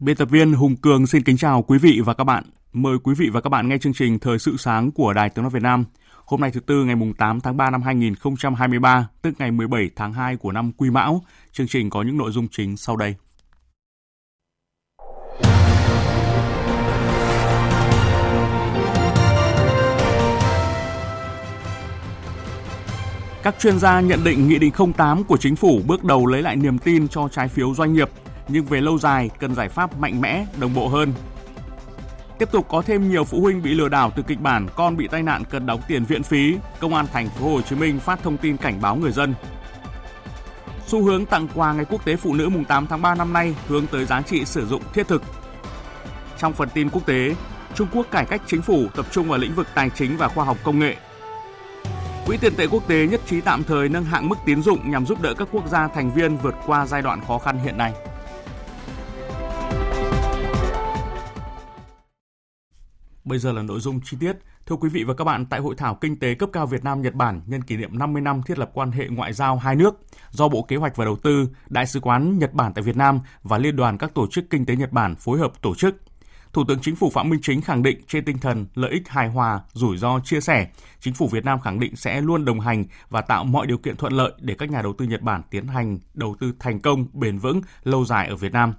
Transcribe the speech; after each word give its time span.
Biên 0.00 0.16
tập 0.16 0.30
viên 0.30 0.52
Hùng 0.52 0.76
Cường 0.76 1.06
xin 1.06 1.22
kính 1.22 1.36
chào 1.36 1.62
quý 1.62 1.78
vị 1.78 2.00
và 2.04 2.14
các 2.14 2.24
bạn. 2.24 2.44
Mời 2.72 2.98
quý 3.02 3.14
vị 3.18 3.28
và 3.32 3.40
các 3.40 3.48
bạn 3.48 3.68
nghe 3.68 3.78
chương 3.78 3.92
trình 3.92 4.18
Thời 4.18 4.38
sự 4.38 4.56
sáng 4.56 4.90
của 4.92 5.12
Đài 5.12 5.30
Tiếng 5.30 5.42
nói 5.42 5.50
Việt 5.50 5.62
Nam. 5.62 5.84
Hôm 6.24 6.40
nay 6.40 6.50
thứ 6.50 6.60
tư 6.60 6.84
ngày 6.84 6.96
mùng 6.96 7.14
8 7.14 7.40
tháng 7.40 7.56
3 7.56 7.70
năm 7.70 7.82
2023, 7.82 9.08
tức 9.22 9.34
ngày 9.38 9.50
17 9.50 9.90
tháng 9.96 10.12
2 10.12 10.36
của 10.36 10.52
năm 10.52 10.72
Quý 10.76 10.90
Mão. 10.90 11.22
Chương 11.52 11.66
trình 11.66 11.90
có 11.90 12.02
những 12.02 12.16
nội 12.16 12.30
dung 12.32 12.48
chính 12.48 12.76
sau 12.76 12.96
đây. 12.96 13.14
Các 23.42 23.54
chuyên 23.58 23.78
gia 23.78 24.00
nhận 24.00 24.24
định 24.24 24.48
Nghị 24.48 24.58
định 24.58 24.72
08 24.96 25.24
của 25.24 25.36
Chính 25.36 25.56
phủ 25.56 25.80
bước 25.86 26.04
đầu 26.04 26.26
lấy 26.26 26.42
lại 26.42 26.56
niềm 26.56 26.78
tin 26.78 27.08
cho 27.08 27.28
trái 27.28 27.48
phiếu 27.48 27.74
doanh 27.74 27.94
nghiệp, 27.94 28.08
nhưng 28.52 28.64
về 28.64 28.80
lâu 28.80 28.98
dài 28.98 29.30
cần 29.38 29.54
giải 29.54 29.68
pháp 29.68 29.98
mạnh 29.98 30.20
mẽ, 30.20 30.46
đồng 30.60 30.74
bộ 30.74 30.88
hơn. 30.88 31.12
Tiếp 32.38 32.48
tục 32.52 32.66
có 32.68 32.82
thêm 32.82 33.10
nhiều 33.10 33.24
phụ 33.24 33.40
huynh 33.40 33.62
bị 33.62 33.74
lừa 33.74 33.88
đảo 33.88 34.12
từ 34.16 34.22
kịch 34.22 34.40
bản 34.40 34.66
con 34.74 34.96
bị 34.96 35.08
tai 35.08 35.22
nạn 35.22 35.42
cần 35.50 35.66
đóng 35.66 35.80
tiền 35.88 36.04
viện 36.04 36.22
phí, 36.22 36.56
Công 36.80 36.94
an 36.94 37.06
thành 37.12 37.28
phố 37.28 37.52
Hồ 37.52 37.60
Chí 37.60 37.76
Minh 37.76 38.00
phát 38.00 38.22
thông 38.22 38.36
tin 38.36 38.56
cảnh 38.56 38.80
báo 38.80 38.96
người 38.96 39.12
dân. 39.12 39.34
Xu 40.86 41.02
hướng 41.04 41.26
tặng 41.26 41.48
quà 41.54 41.72
ngày 41.72 41.84
quốc 41.84 42.04
tế 42.04 42.16
phụ 42.16 42.34
nữ 42.34 42.48
mùng 42.48 42.64
8 42.64 42.86
tháng 42.86 43.02
3 43.02 43.14
năm 43.14 43.32
nay 43.32 43.54
hướng 43.68 43.86
tới 43.86 44.04
giá 44.04 44.22
trị 44.22 44.44
sử 44.44 44.66
dụng 44.66 44.82
thiết 44.92 45.08
thực. 45.08 45.22
Trong 46.38 46.52
phần 46.52 46.68
tin 46.74 46.90
quốc 46.90 47.06
tế, 47.06 47.34
Trung 47.74 47.88
Quốc 47.92 48.06
cải 48.10 48.24
cách 48.24 48.42
chính 48.46 48.62
phủ 48.62 48.86
tập 48.96 49.06
trung 49.10 49.28
vào 49.28 49.38
lĩnh 49.38 49.54
vực 49.54 49.66
tài 49.74 49.90
chính 49.90 50.16
và 50.16 50.28
khoa 50.28 50.44
học 50.44 50.56
công 50.62 50.78
nghệ. 50.78 50.96
Quỹ 52.26 52.36
tiền 52.36 52.54
tệ 52.56 52.66
quốc 52.66 52.88
tế 52.88 53.06
nhất 53.06 53.20
trí 53.26 53.40
tạm 53.40 53.64
thời 53.64 53.88
nâng 53.88 54.04
hạng 54.04 54.28
mức 54.28 54.36
tín 54.44 54.62
dụng 54.62 54.90
nhằm 54.90 55.06
giúp 55.06 55.22
đỡ 55.22 55.34
các 55.34 55.48
quốc 55.52 55.68
gia 55.68 55.88
thành 55.88 56.10
viên 56.14 56.36
vượt 56.36 56.54
qua 56.66 56.86
giai 56.86 57.02
đoạn 57.02 57.20
khó 57.28 57.38
khăn 57.38 57.58
hiện 57.64 57.76
nay. 57.76 57.92
Bây 63.24 63.38
giờ 63.38 63.52
là 63.52 63.62
nội 63.62 63.80
dung 63.80 64.00
chi 64.04 64.16
tiết. 64.20 64.36
Thưa 64.66 64.76
quý 64.76 64.88
vị 64.88 65.04
và 65.04 65.14
các 65.14 65.24
bạn, 65.24 65.46
tại 65.46 65.60
hội 65.60 65.74
thảo 65.78 65.94
kinh 65.94 66.18
tế 66.18 66.34
cấp 66.34 66.48
cao 66.52 66.66
Việt 66.66 66.84
Nam 66.84 67.02
Nhật 67.02 67.14
Bản 67.14 67.40
nhân 67.46 67.62
kỷ 67.62 67.76
niệm 67.76 67.98
50 67.98 68.22
năm 68.22 68.42
thiết 68.42 68.58
lập 68.58 68.70
quan 68.74 68.92
hệ 68.92 69.08
ngoại 69.08 69.32
giao 69.32 69.56
hai 69.56 69.76
nước 69.76 69.94
do 70.30 70.48
Bộ 70.48 70.62
Kế 70.62 70.76
hoạch 70.76 70.96
và 70.96 71.04
Đầu 71.04 71.16
tư, 71.16 71.48
Đại 71.68 71.86
sứ 71.86 72.00
quán 72.00 72.38
Nhật 72.38 72.54
Bản 72.54 72.74
tại 72.74 72.82
Việt 72.82 72.96
Nam 72.96 73.20
và 73.42 73.58
Liên 73.58 73.76
đoàn 73.76 73.98
các 73.98 74.14
tổ 74.14 74.26
chức 74.26 74.50
kinh 74.50 74.66
tế 74.66 74.76
Nhật 74.76 74.92
Bản 74.92 75.14
phối 75.16 75.38
hợp 75.38 75.52
tổ 75.62 75.74
chức. 75.74 75.96
Thủ 76.52 76.64
tướng 76.68 76.78
Chính 76.80 76.96
phủ 76.96 77.10
Phạm 77.10 77.28
Minh 77.28 77.40
Chính 77.42 77.60
khẳng 77.60 77.82
định 77.82 78.00
trên 78.08 78.24
tinh 78.24 78.38
thần 78.38 78.66
lợi 78.74 78.90
ích 78.90 79.08
hài 79.08 79.28
hòa, 79.28 79.60
rủi 79.72 79.96
ro 79.96 80.20
chia 80.24 80.40
sẻ, 80.40 80.68
Chính 81.00 81.14
phủ 81.14 81.28
Việt 81.28 81.44
Nam 81.44 81.60
khẳng 81.60 81.80
định 81.80 81.96
sẽ 81.96 82.20
luôn 82.20 82.44
đồng 82.44 82.60
hành 82.60 82.84
và 83.10 83.20
tạo 83.20 83.44
mọi 83.44 83.66
điều 83.66 83.78
kiện 83.78 83.96
thuận 83.96 84.12
lợi 84.12 84.32
để 84.40 84.54
các 84.58 84.70
nhà 84.70 84.82
đầu 84.82 84.92
tư 84.98 85.04
Nhật 85.04 85.22
Bản 85.22 85.42
tiến 85.50 85.66
hành 85.66 85.98
đầu 86.14 86.36
tư 86.40 86.52
thành 86.58 86.80
công, 86.80 87.06
bền 87.12 87.38
vững, 87.38 87.60
lâu 87.84 88.04
dài 88.04 88.28
ở 88.28 88.36
Việt 88.36 88.52
Nam. 88.52 88.74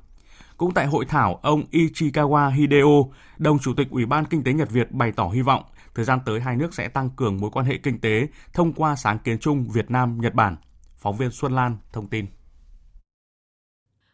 Cũng 0.61 0.73
tại 0.73 0.87
hội 0.87 1.05
thảo, 1.05 1.39
ông 1.43 1.63
Ichikawa 1.71 2.49
Hideo, 2.49 3.11
đồng 3.37 3.59
chủ 3.59 3.73
tịch 3.77 3.87
Ủy 3.89 4.05
ban 4.05 4.25
Kinh 4.25 4.43
tế 4.43 4.53
Nhật 4.53 4.71
Việt 4.71 4.91
bày 4.91 5.11
tỏ 5.11 5.27
hy 5.27 5.41
vọng 5.41 5.63
thời 5.95 6.05
gian 6.05 6.19
tới 6.25 6.39
hai 6.39 6.55
nước 6.55 6.73
sẽ 6.73 6.87
tăng 6.87 7.09
cường 7.09 7.37
mối 7.37 7.49
quan 7.53 7.65
hệ 7.65 7.77
kinh 7.77 8.01
tế 8.01 8.27
thông 8.53 8.73
qua 8.73 8.95
sáng 8.95 9.19
kiến 9.19 9.39
chung 9.39 9.67
Việt 9.73 9.91
Nam 9.91 10.17
Nhật 10.21 10.33
Bản. 10.33 10.55
Phóng 10.97 11.17
viên 11.17 11.31
Xuân 11.31 11.55
Lan 11.55 11.77
thông 11.93 12.07
tin. 12.07 12.25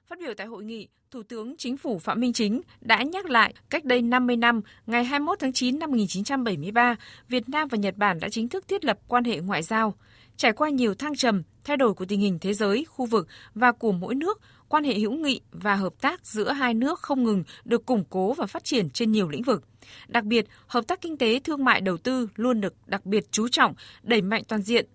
Phát 0.08 0.20
biểu 0.20 0.34
tại 0.38 0.48
hội 0.48 0.64
nghị, 0.64 0.88
Thủ 1.12 1.24
tướng 1.24 1.58
Chính 1.58 1.78
phủ 1.78 2.00
Phạm 2.00 2.20
Minh 2.20 2.34
Chính 2.34 2.62
đã 2.82 3.04
nhắc 3.04 3.26
lại 3.26 3.54
cách 3.70 3.86
đây 3.86 4.02
50 4.02 4.36
năm, 4.36 4.62
ngày 4.86 5.04
21 5.04 5.40
tháng 5.40 5.54
9 5.54 5.80
năm 5.80 5.92
1973, 5.92 6.96
Việt 7.28 7.50
Nam 7.50 7.68
và 7.68 7.78
Nhật 7.78 7.98
Bản 7.98 8.20
đã 8.20 8.30
chính 8.30 8.50
thức 8.50 8.68
thiết 8.68 8.86
lập 8.86 9.00
quan 9.08 9.24
hệ 9.24 9.40
ngoại 9.40 9.64
giao. 9.64 9.94
Trải 10.38 10.54
qua 10.54 10.70
nhiều 10.70 10.96
thăng 10.96 11.16
trầm, 11.16 11.44
thay 11.64 11.78
đổi 11.78 11.94
của 11.94 12.06
tình 12.06 12.20
hình 12.20 12.40
thế 12.42 12.54
giới, 12.54 12.86
khu 12.90 13.06
vực 13.06 13.28
và 13.56 13.72
của 13.72 13.92
mỗi 13.92 14.16
nước, 14.16 14.42
quan 14.70 14.84
hệ 14.84 14.94
hữu 14.94 15.12
nghị 15.12 15.42
và 15.52 15.76
hợp 15.76 15.94
tác 16.02 16.26
giữa 16.26 16.52
hai 16.52 16.74
nước 16.74 17.00
không 17.00 17.24
ngừng 17.24 17.44
được 17.66 17.86
củng 17.86 18.04
cố 18.10 18.34
và 18.34 18.46
phát 18.46 18.64
triển 18.64 18.90
trên 18.90 19.12
nhiều 19.12 19.30
lĩnh 19.30 19.44
vực. 19.44 19.64
Đặc 20.08 20.24
biệt, 20.24 20.46
hợp 20.68 20.88
tác 20.88 21.02
kinh 21.02 21.18
tế, 21.18 21.40
thương 21.40 21.66
mại, 21.66 21.82
đầu 21.82 21.98
tư 21.98 22.28
luôn 22.36 22.62
được 22.62 22.74
đặc 22.86 23.06
biệt 23.06 23.32
chú 23.32 23.48
trọng, 23.48 23.74
đẩy 24.04 24.22
mạnh 24.22 24.44
toàn 24.48 24.62
diện. 24.62 24.86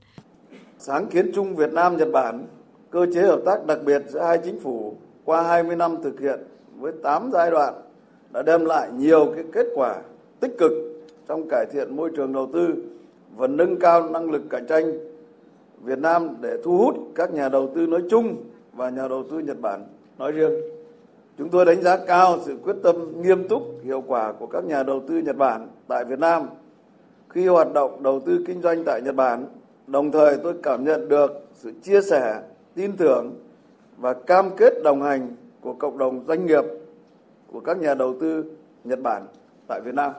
Sáng 0.79 1.07
kiến 1.07 1.31
chung 1.35 1.57
Việt 1.57 1.73
Nam 1.73 1.97
Nhật 1.97 2.09
Bản, 2.13 2.47
cơ 2.91 3.07
chế 3.15 3.23
hợp 3.23 3.41
tác 3.47 3.67
đặc 3.67 3.79
biệt 3.85 4.03
giữa 4.09 4.23
hai 4.23 4.39
chính 4.45 4.61
phủ 4.61 4.97
qua 5.25 5.43
20 5.43 5.77
năm 5.77 5.97
thực 6.03 6.21
hiện 6.21 6.41
với 6.77 6.93
8 7.03 7.31
giai 7.33 7.51
đoạn 7.51 7.75
đã 8.33 8.43
đem 8.43 8.65
lại 8.65 8.91
nhiều 8.97 9.33
cái 9.35 9.45
kết 9.53 9.67
quả 9.75 10.03
tích 10.41 10.53
cực 10.59 10.73
trong 11.29 11.49
cải 11.49 11.67
thiện 11.73 11.97
môi 11.97 12.11
trường 12.17 12.33
đầu 12.33 12.51
tư 12.53 12.75
và 13.37 13.47
nâng 13.47 13.79
cao 13.79 14.11
năng 14.11 14.31
lực 14.31 14.43
cạnh 14.51 14.67
tranh 14.69 14.93
Việt 15.83 15.99
Nam 15.99 16.37
để 16.41 16.57
thu 16.65 16.79
hút 16.79 16.97
các 17.15 17.33
nhà 17.33 17.49
đầu 17.49 17.73
tư 17.75 17.87
nói 17.87 18.03
chung 18.11 18.45
và 18.73 18.91
nhà 18.91 19.09
đầu 19.09 19.25
tư 19.31 19.39
Nhật 19.39 19.61
Bản 19.61 19.85
nói 20.19 20.33
riêng. 20.33 20.53
Chúng 21.39 21.49
tôi 21.49 21.65
đánh 21.65 21.83
giá 21.83 21.97
cao 21.97 22.39
sự 22.45 22.57
quyết 22.65 22.77
tâm 22.83 23.23
nghiêm 23.23 23.49
túc, 23.49 23.63
hiệu 23.83 24.03
quả 24.07 24.33
của 24.33 24.47
các 24.47 24.65
nhà 24.65 24.83
đầu 24.83 25.03
tư 25.09 25.19
Nhật 25.19 25.37
Bản 25.37 25.69
tại 25.89 26.05
Việt 26.05 26.19
Nam 26.19 26.47
khi 27.29 27.47
hoạt 27.47 27.73
động 27.73 28.03
đầu 28.03 28.21
tư 28.27 28.45
kinh 28.47 28.63
doanh 28.63 28.85
tại 28.85 29.03
Nhật 29.03 29.15
Bản. 29.15 29.47
Đồng 29.87 30.11
thời 30.11 30.37
tôi 30.43 30.55
cảm 30.63 30.85
nhận 30.85 31.09
được 31.09 31.49
sự 31.55 31.73
chia 31.83 32.01
sẻ, 32.01 32.43
tin 32.75 32.97
tưởng 32.97 33.35
và 33.97 34.15
cam 34.15 34.51
kết 34.57 34.73
đồng 34.85 35.03
hành 35.03 35.37
của 35.61 35.73
cộng 35.73 35.99
đồng 35.99 36.25
doanh 36.29 36.47
nghiệp 36.47 36.65
của 37.53 37.61
các 37.61 37.79
nhà 37.79 37.95
đầu 37.95 38.15
tư 38.21 38.45
Nhật 38.85 39.01
Bản 39.03 39.27
tại 39.67 39.81
Việt 39.81 39.95
Nam. 39.95 40.13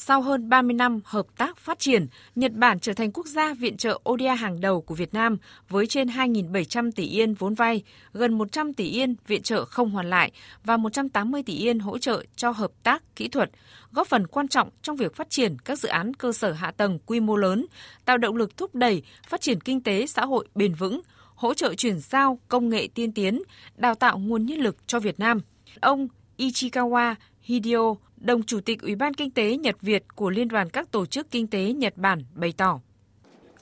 Sau 0.00 0.22
hơn 0.22 0.48
30 0.48 0.74
năm 0.74 1.00
hợp 1.04 1.26
tác 1.36 1.56
phát 1.56 1.78
triển, 1.78 2.06
Nhật 2.34 2.52
Bản 2.52 2.80
trở 2.80 2.92
thành 2.92 3.12
quốc 3.12 3.26
gia 3.26 3.54
viện 3.54 3.76
trợ 3.76 4.00
ODA 4.10 4.34
hàng 4.34 4.60
đầu 4.60 4.80
của 4.80 4.94
Việt 4.94 5.14
Nam 5.14 5.36
với 5.68 5.86
trên 5.86 6.08
2.700 6.08 6.90
tỷ 6.92 7.04
yên 7.06 7.34
vốn 7.34 7.54
vay, 7.54 7.82
gần 8.12 8.38
100 8.38 8.74
tỷ 8.74 8.84
yên 8.90 9.14
viện 9.26 9.42
trợ 9.42 9.64
không 9.64 9.90
hoàn 9.90 10.10
lại 10.10 10.32
và 10.64 10.76
180 10.76 11.42
tỷ 11.42 11.52
yên 11.52 11.78
hỗ 11.78 11.98
trợ 11.98 12.24
cho 12.36 12.50
hợp 12.50 12.70
tác 12.82 13.16
kỹ 13.16 13.28
thuật, 13.28 13.50
góp 13.92 14.06
phần 14.06 14.26
quan 14.26 14.48
trọng 14.48 14.70
trong 14.82 14.96
việc 14.96 15.16
phát 15.16 15.30
triển 15.30 15.56
các 15.64 15.78
dự 15.78 15.88
án 15.88 16.14
cơ 16.14 16.32
sở 16.32 16.52
hạ 16.52 16.70
tầng 16.70 16.98
quy 17.06 17.20
mô 17.20 17.36
lớn, 17.36 17.66
tạo 18.04 18.18
động 18.18 18.36
lực 18.36 18.56
thúc 18.56 18.74
đẩy 18.74 19.02
phát 19.28 19.40
triển 19.40 19.60
kinh 19.60 19.82
tế 19.82 20.06
xã 20.06 20.24
hội 20.24 20.48
bền 20.54 20.74
vững, 20.74 21.00
hỗ 21.34 21.54
trợ 21.54 21.74
chuyển 21.74 22.00
giao 22.00 22.38
công 22.48 22.68
nghệ 22.68 22.88
tiên 22.94 23.12
tiến, 23.12 23.42
đào 23.76 23.94
tạo 23.94 24.18
nguồn 24.18 24.46
nhân 24.46 24.58
lực 24.58 24.76
cho 24.86 25.00
Việt 25.00 25.20
Nam. 25.20 25.40
Ông 25.80 26.08
Ichikawa 26.38 27.14
Hideo, 27.48 27.96
đồng 28.16 28.42
chủ 28.42 28.60
tịch 28.60 28.82
Ủy 28.82 28.94
ban 28.94 29.14
Kinh 29.14 29.30
tế 29.30 29.56
Nhật 29.56 29.76
Việt 29.80 30.04
của 30.14 30.30
Liên 30.30 30.48
đoàn 30.48 30.70
các 30.70 30.90
tổ 30.90 31.06
chức 31.06 31.30
kinh 31.30 31.46
tế 31.46 31.72
Nhật 31.72 31.96
Bản 31.96 32.24
bày 32.34 32.52
tỏ. 32.56 32.80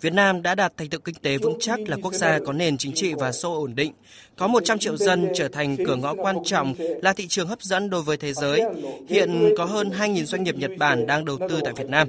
Việt 0.00 0.12
Nam 0.12 0.42
đã 0.42 0.54
đạt 0.54 0.76
thành 0.76 0.88
tựu 0.88 1.00
kinh 1.00 1.14
tế 1.14 1.38
vững 1.38 1.56
chắc 1.60 1.80
là 1.86 1.96
quốc 2.02 2.14
gia 2.14 2.38
có 2.38 2.52
nền 2.52 2.78
chính 2.78 2.92
trị 2.92 3.14
và 3.14 3.32
xã 3.32 3.48
hội 3.48 3.56
ổn 3.56 3.74
định, 3.74 3.92
có 4.36 4.46
100 4.46 4.78
triệu 4.78 4.96
dân 4.96 5.28
trở 5.34 5.48
thành 5.48 5.76
cửa 5.86 5.96
ngõ 5.96 6.14
quan 6.14 6.36
trọng 6.44 6.74
là 7.02 7.12
thị 7.12 7.26
trường 7.28 7.48
hấp 7.48 7.62
dẫn 7.62 7.90
đối 7.90 8.02
với 8.02 8.16
thế 8.16 8.32
giới. 8.32 8.62
Hiện 9.08 9.54
có 9.58 9.64
hơn 9.64 9.90
2.000 9.98 10.24
doanh 10.24 10.42
nghiệp 10.42 10.56
Nhật 10.56 10.70
Bản 10.78 11.06
đang 11.06 11.24
đầu 11.24 11.38
tư 11.48 11.60
tại 11.64 11.72
Việt 11.76 11.88
Nam. 11.88 12.08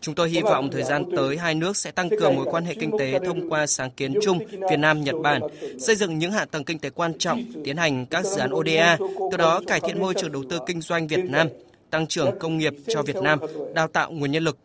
Chúng 0.00 0.14
tôi 0.14 0.30
hy 0.30 0.40
vọng 0.40 0.70
thời 0.72 0.82
gian 0.82 1.04
tới 1.16 1.36
hai 1.36 1.54
nước 1.54 1.76
sẽ 1.76 1.90
tăng 1.90 2.10
cường 2.10 2.36
mối 2.36 2.46
quan 2.50 2.64
hệ 2.64 2.74
kinh 2.74 2.90
tế 2.98 3.18
thông 3.26 3.50
qua 3.50 3.66
sáng 3.66 3.90
kiến 3.90 4.14
chung 4.22 4.38
Việt 4.48 4.78
Nam 4.78 5.04
Nhật 5.04 5.14
Bản, 5.22 5.42
xây 5.78 5.96
dựng 5.96 6.18
những 6.18 6.32
hạ 6.32 6.44
tầng 6.44 6.64
kinh 6.64 6.78
tế 6.78 6.90
quan 6.90 7.18
trọng, 7.18 7.44
tiến 7.64 7.76
hành 7.76 8.06
các 8.06 8.24
dự 8.24 8.40
án 8.40 8.54
ODA, 8.54 8.98
từ 9.30 9.36
đó 9.36 9.60
cải 9.66 9.80
thiện 9.80 10.00
môi 10.00 10.14
trường 10.14 10.32
đầu 10.32 10.42
tư 10.50 10.58
kinh 10.66 10.80
doanh 10.80 11.06
Việt 11.06 11.24
Nam, 11.24 11.48
tăng 11.92 12.06
trưởng 12.06 12.38
công 12.38 12.58
nghiệp 12.58 12.74
cho 12.88 13.02
Việt 13.02 13.16
Nam, 13.22 13.38
đào 13.74 13.88
tạo 13.88 14.10
nguồn 14.10 14.30
nhân 14.30 14.44
lực. 14.44 14.58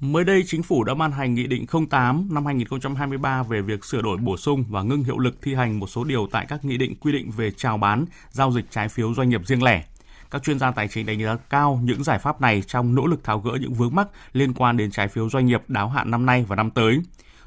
Mới 0.00 0.24
đây, 0.24 0.42
Chính 0.46 0.62
phủ 0.62 0.84
đã 0.84 0.94
ban 0.94 1.12
hành 1.12 1.34
Nghị 1.34 1.46
định 1.46 1.66
08 1.90 2.28
năm 2.30 2.46
2023 2.46 3.42
về 3.42 3.60
việc 3.60 3.84
sửa 3.84 4.02
đổi 4.02 4.16
bổ 4.16 4.36
sung 4.36 4.64
và 4.68 4.82
ngưng 4.82 5.04
hiệu 5.04 5.18
lực 5.18 5.34
thi 5.42 5.54
hành 5.54 5.80
một 5.80 5.86
số 5.86 6.04
điều 6.04 6.28
tại 6.32 6.46
các 6.48 6.64
nghị 6.64 6.76
định 6.76 6.94
quy 7.00 7.12
định 7.12 7.30
về 7.30 7.50
chào 7.50 7.78
bán, 7.78 8.04
giao 8.30 8.52
dịch 8.52 8.64
trái 8.70 8.88
phiếu 8.88 9.14
doanh 9.14 9.28
nghiệp 9.28 9.40
riêng 9.46 9.62
lẻ. 9.62 9.84
Các 10.30 10.42
chuyên 10.42 10.58
gia 10.58 10.70
tài 10.70 10.88
chính 10.88 11.06
đánh 11.06 11.22
giá 11.22 11.36
cao 11.50 11.80
những 11.82 12.04
giải 12.04 12.18
pháp 12.18 12.40
này 12.40 12.62
trong 12.66 12.94
nỗ 12.94 13.06
lực 13.06 13.24
tháo 13.24 13.40
gỡ 13.40 13.52
những 13.60 13.74
vướng 13.74 13.94
mắc 13.94 14.08
liên 14.32 14.54
quan 14.54 14.76
đến 14.76 14.90
trái 14.90 15.08
phiếu 15.08 15.30
doanh 15.30 15.46
nghiệp 15.46 15.62
đáo 15.68 15.88
hạn 15.88 16.10
năm 16.10 16.26
nay 16.26 16.44
và 16.48 16.56
năm 16.56 16.70
tới. 16.70 17.00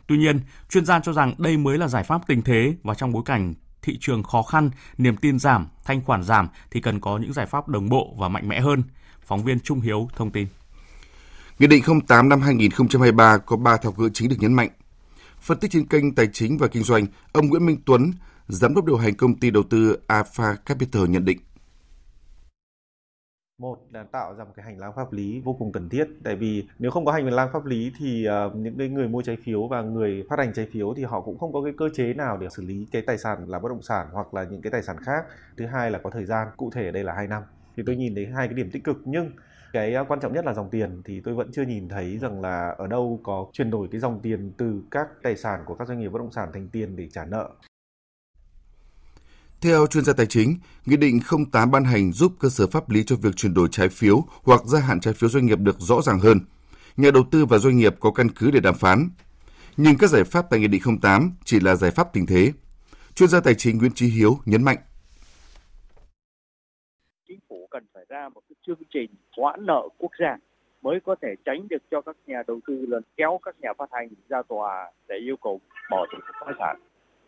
Tuy 0.08 0.18
nhiên, 0.18 0.40
chuyên 0.70 0.86
gia 0.86 1.00
cho 1.00 1.14
rằng 1.14 1.34
đây 1.38 1.58
mới 1.58 1.78
là 1.78 1.88
giải 1.88 2.04
pháp 2.04 2.22
tình 2.28 2.42
thế 2.42 2.74
và 2.84 2.94
trong 2.94 3.12
bối 3.12 3.24
cảnh 3.26 3.54
thị 3.82 3.98
trường 4.02 4.24
khó 4.24 4.42
khăn, 4.42 4.70
niềm 4.98 5.18
tin 5.18 5.40
giảm, 5.40 5.68
thanh 5.86 6.02
khoản 6.06 6.24
giảm 6.24 6.48
thì 6.72 6.82
cần 6.82 7.00
có 7.00 7.18
những 7.18 7.34
giải 7.34 7.46
pháp 7.46 7.68
đồng 7.68 7.90
bộ 7.90 8.16
và 8.18 8.28
mạnh 8.28 8.48
mẽ 8.48 8.60
hơn. 8.60 8.84
Phóng 9.26 9.44
viên 9.44 9.60
Trung 9.60 9.82
Hiếu 9.82 10.10
thông 10.16 10.32
tin. 10.32 10.48
Nghị 11.60 11.68
định 11.68 11.84
08 12.08 12.30
năm 12.30 12.42
2023 12.42 13.38
có 13.38 13.58
3 13.58 13.78
thao 13.78 13.92
gỡ 13.92 14.10
chính 14.14 14.30
được 14.30 14.36
nhấn 14.40 14.54
mạnh. 14.54 14.70
Phân 15.42 15.60
tích 15.60 15.72
trên 15.72 15.86
kênh 15.86 16.16
Tài 16.16 16.28
chính 16.34 16.58
và 16.58 16.68
Kinh 16.68 16.84
doanh, 16.84 17.06
ông 17.32 17.50
Nguyễn 17.50 17.66
Minh 17.66 17.78
Tuấn, 17.86 18.12
giám 18.48 18.74
đốc 18.74 18.86
điều 18.86 18.98
hành 18.98 19.16
công 19.16 19.40
ty 19.40 19.52
đầu 19.52 19.64
tư 19.64 19.98
Alpha 20.08 20.56
Capital 20.66 21.08
nhận 21.08 21.26
định 21.26 21.38
một 23.60 23.80
là 23.92 24.04
tạo 24.04 24.36
ra 24.36 24.44
một 24.44 24.52
cái 24.56 24.66
hành 24.66 24.80
lang 24.80 24.94
pháp 24.96 25.14
lý 25.14 25.42
vô 25.44 25.54
cùng 25.60 25.72
cần 25.72 25.90
thiết. 25.90 26.08
Tại 26.24 26.36
vì 26.36 26.68
nếu 26.80 26.92
không 26.92 27.06
có 27.06 27.12
hành 27.12 27.30
lang 27.30 27.50
pháp 27.54 27.66
lý 27.66 27.92
thì 28.00 28.28
uh, 28.48 28.56
những 28.56 28.78
cái 28.78 28.90
người 28.90 29.08
mua 29.08 29.22
trái 29.22 29.38
phiếu 29.44 29.68
và 29.68 29.82
người 29.82 30.24
phát 30.30 30.40
hành 30.40 30.54
trái 30.54 30.68
phiếu 30.72 30.94
thì 30.94 31.04
họ 31.04 31.22
cũng 31.22 31.38
không 31.38 31.54
có 31.54 31.62
cái 31.64 31.74
cơ 31.78 31.90
chế 31.94 32.14
nào 32.14 32.38
để 32.38 32.48
xử 32.50 32.64
lý 32.64 32.88
cái 32.92 33.02
tài 33.02 33.18
sản 33.18 33.50
là 33.50 33.60
bất 33.60 33.70
động 33.70 33.82
sản 33.82 34.08
hoặc 34.12 34.34
là 34.34 34.44
những 34.44 34.62
cái 34.62 34.72
tài 34.72 34.84
sản 34.84 34.98
khác. 34.98 35.26
Thứ 35.58 35.66
hai 35.66 35.92
là 35.92 36.00
có 36.00 36.10
thời 36.10 36.26
gian 36.26 36.48
cụ 36.58 36.70
thể 36.74 36.86
ở 36.86 36.92
đây 36.92 37.04
là 37.04 37.14
hai 37.14 37.28
năm. 37.28 37.44
Thì 37.78 37.84
tôi 37.86 37.96
nhìn 37.96 38.16
thấy 38.16 38.26
hai 38.26 38.48
cái 38.48 38.54
điểm 38.54 38.70
tích 38.72 38.84
cực. 38.84 38.98
Nhưng 39.06 39.32
cái 39.74 39.94
ờ, 39.94 40.06
quan 40.08 40.20
trọng 40.20 40.34
nhất 40.34 40.46
là 40.46 40.54
dòng 40.54 40.70
tiền 40.70 41.02
thì 41.06 41.22
tôi 41.22 41.34
vẫn 41.34 41.52
chưa 41.52 41.62
nhìn 41.62 41.90
thấy 41.90 42.18
rằng 42.18 42.42
là 42.42 42.76
ở 42.78 42.88
đâu 42.88 43.20
có 43.24 43.48
chuyển 43.54 43.72
đổi 43.72 43.88
cái 43.92 44.02
dòng 44.02 44.20
tiền 44.20 44.52
từ 44.58 44.82
các 44.92 45.08
tài 45.24 45.36
sản 45.36 45.64
của 45.66 45.76
các 45.76 45.88
doanh 45.88 46.00
nghiệp 46.00 46.10
bất 46.10 46.20
động 46.20 46.32
sản 46.32 46.50
thành 46.54 46.70
tiền 46.72 46.96
để 46.96 47.08
trả 47.12 47.26
nợ 47.26 47.50
theo 49.62 49.88
chuyên 49.88 50.04
gia 50.04 50.14
tài 50.14 50.26
chính, 50.26 50.56
Nghị 50.86 50.98
định 50.98 51.20
08 51.52 51.72
ban 51.72 51.84
hành 51.84 52.12
giúp 52.12 52.32
cơ 52.40 52.50
sở 52.50 52.68
pháp 52.68 52.90
lý 52.90 53.04
cho 53.04 53.16
việc 53.16 53.36
chuyển 53.36 53.54
đổi 53.54 53.68
trái 53.72 53.90
phiếu 53.90 54.24
hoặc 54.44 54.66
gia 54.66 54.80
hạn 54.80 55.00
trái 55.00 55.14
phiếu 55.14 55.30
doanh 55.30 55.46
nghiệp 55.46 55.60
được 55.60 55.80
rõ 55.80 56.02
ràng 56.02 56.20
hơn. 56.20 56.40
Nhà 56.98 57.12
đầu 57.12 57.24
tư 57.32 57.46
và 57.46 57.58
doanh 57.58 57.78
nghiệp 57.78 57.96
có 58.00 58.12
căn 58.12 58.30
cứ 58.30 58.52
để 58.52 58.60
đàm 58.60 58.76
phán. 58.76 59.10
Nhưng 59.78 59.98
các 59.98 60.10
giải 60.10 60.24
pháp 60.24 60.46
tại 60.50 60.60
Nghị 60.60 60.68
định 60.68 60.82
08 61.02 61.32
chỉ 61.46 61.60
là 61.60 61.76
giải 61.76 61.92
pháp 61.92 62.14
tình 62.14 62.26
thế. 62.26 62.52
Chuyên 63.16 63.30
gia 63.30 63.40
tài 63.40 63.56
chính 63.56 63.78
Nguyễn 63.78 63.92
Trí 63.92 64.08
Hiếu 64.08 64.38
nhấn 64.46 64.64
mạnh. 64.64 64.78
Chính 67.28 67.40
phủ 67.50 67.68
cần 67.72 67.86
phải 67.94 68.06
ra 68.10 68.30
một 68.30 68.42
cái 68.50 68.56
chương 68.68 68.84
trình 68.94 69.12
hoãn 69.38 69.66
nợ 69.66 69.88
quốc 69.98 70.12
gia 70.20 70.38
mới 70.82 71.00
có 71.06 71.16
thể 71.22 71.30
tránh 71.46 71.68
được 71.70 71.84
cho 71.92 72.02
các 72.02 72.16
nhà 72.26 72.44
đầu 72.48 72.60
tư 72.68 72.86
lần 72.90 73.04
kéo 73.18 73.40
các 73.44 73.56
nhà 73.62 73.70
phát 73.78 73.90
hành 73.92 74.10
ra 74.30 74.42
tòa 74.50 74.92
để 75.08 75.16
yêu 75.16 75.36
cầu 75.42 75.62
bỏ 75.92 76.06
thủ 76.12 76.18
tục 76.28 76.36
phá 76.40 76.54
sản 76.60 76.80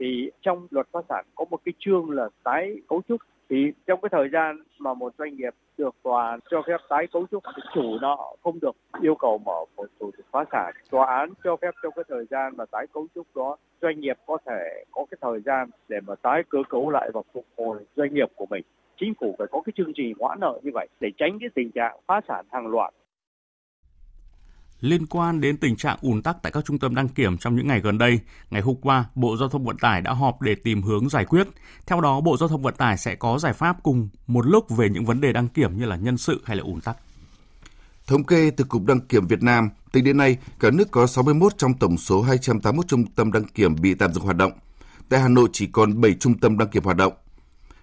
thì 0.02 0.32
trong 0.42 0.68
luật 0.72 0.88
phá 0.92 1.00
sản 1.10 1.26
có 1.36 1.46
một 1.50 1.60
cái 1.66 1.74
chương 1.80 2.10
là 2.10 2.30
tái 2.44 2.76
cấu 2.88 3.02
trúc. 3.08 3.22
Thì 3.50 3.72
trong 3.88 4.02
cái 4.02 4.10
thời 4.12 4.30
gian 4.30 4.64
mà 4.80 4.94
một 4.94 5.14
doanh 5.18 5.36
nghiệp 5.36 5.54
được 5.78 5.96
tòa 6.04 6.38
cho 6.52 6.62
phép 6.68 6.78
tái 6.90 7.08
cấu 7.08 7.26
trúc 7.32 7.44
thì 7.56 7.62
chủ 7.74 7.98
nợ 8.02 8.18
không 8.44 8.60
được 8.62 8.76
yêu 9.02 9.16
cầu 9.16 9.38
mở 9.38 9.66
một 9.78 9.88
thủ 10.00 10.12
tục 10.18 10.26
phá 10.32 10.46
sản. 10.52 10.74
Tòa 10.92 11.06
án 11.06 11.34
cho 11.44 11.56
phép 11.56 11.72
trong 11.84 11.94
cái 11.96 12.04
thời 12.10 12.26
gian 12.30 12.54
mà 12.58 12.66
tái 12.66 12.88
cấu 12.94 13.08
trúc 13.16 13.28
đó, 13.36 13.58
doanh 13.82 14.00
nghiệp 14.00 14.18
có 14.26 14.38
thể 14.46 14.84
có 14.92 15.06
cái 15.12 15.18
thời 15.22 15.40
gian 15.42 15.70
để 15.88 16.00
mà 16.08 16.16
tái 16.16 16.44
cơ 16.50 16.60
cấu 16.70 16.90
lại 16.90 17.10
và 17.14 17.22
phục 17.34 17.46
hồi 17.58 17.78
doanh 17.96 18.14
nghiệp 18.14 18.30
của 18.36 18.46
mình. 18.50 18.64
Chính 18.98 19.14
phủ 19.20 19.36
phải 19.38 19.48
có 19.52 19.62
cái 19.66 19.74
chương 19.76 19.94
trình 19.96 20.14
hoãn 20.20 20.40
nợ 20.40 20.60
như 20.64 20.72
vậy 20.74 20.88
để 21.00 21.12
tránh 21.18 21.38
cái 21.40 21.50
tình 21.56 21.72
trạng 21.72 21.98
phá 22.08 22.22
sản 22.28 22.46
hàng 22.52 22.68
loạt 22.68 22.94
Liên 24.82 25.06
quan 25.06 25.42
đến 25.42 25.58
tình 25.58 25.76
trạng 25.76 25.98
ùn 26.02 26.22
tắc 26.22 26.38
tại 26.44 26.52
các 26.52 26.66
trung 26.66 26.80
tâm 26.80 26.96
đăng 26.96 27.10
kiểm 27.10 27.38
trong 27.38 27.56
những 27.56 27.68
ngày 27.68 27.80
gần 27.80 27.98
đây, 27.98 28.20
ngày 28.50 28.62
hôm 28.62 28.76
qua, 28.82 29.06
Bộ 29.16 29.38
Giao 29.38 29.50
thông 29.50 29.66
Vận 29.66 29.78
tải 29.78 30.02
đã 30.02 30.14
họp 30.14 30.42
để 30.42 30.56
tìm 30.56 30.82
hướng 30.82 31.10
giải 31.10 31.26
quyết. 31.26 31.48
Theo 31.88 32.02
đó, 32.02 32.22
Bộ 32.22 32.38
Giao 32.38 32.50
thông 32.50 32.62
Vận 32.62 32.76
tải 32.76 32.98
sẽ 32.98 33.16
có 33.16 33.40
giải 33.40 33.54
pháp 33.54 33.84
cùng 33.84 34.10
một 34.28 34.46
lúc 34.46 34.70
về 34.70 34.90
những 34.90 35.06
vấn 35.06 35.22
đề 35.22 35.34
đăng 35.34 35.48
kiểm 35.48 35.78
như 35.78 35.86
là 35.86 35.96
nhân 35.96 36.18
sự 36.18 36.42
hay 36.46 36.58
là 36.58 36.64
ùn 36.64 36.82
tắc. 36.82 36.98
Thống 38.08 38.24
kê 38.24 38.52
từ 38.52 38.64
Cục 38.64 38.86
Đăng 38.86 39.00
kiểm 39.00 39.28
Việt 39.28 39.44
Nam, 39.44 39.70
tính 39.92 40.04
đến 40.04 40.18
nay, 40.18 40.38
cả 40.60 40.70
nước 40.72 40.92
có 40.92 41.08
61 41.08 41.58
trong 41.58 41.74
tổng 41.74 41.98
số 41.98 42.22
281 42.22 42.88
trung 42.88 43.06
tâm 43.16 43.32
đăng 43.32 43.44
kiểm 43.44 43.76
bị 43.82 43.94
tạm 43.94 44.14
dừng 44.14 44.24
hoạt 44.24 44.38
động. 44.38 44.52
Tại 45.10 45.20
Hà 45.20 45.28
Nội 45.28 45.50
chỉ 45.54 45.68
còn 45.68 46.02
7 46.02 46.14
trung 46.14 46.40
tâm 46.40 46.58
đăng 46.58 46.68
kiểm 46.68 46.84
hoạt 46.84 46.98
động. 46.98 47.14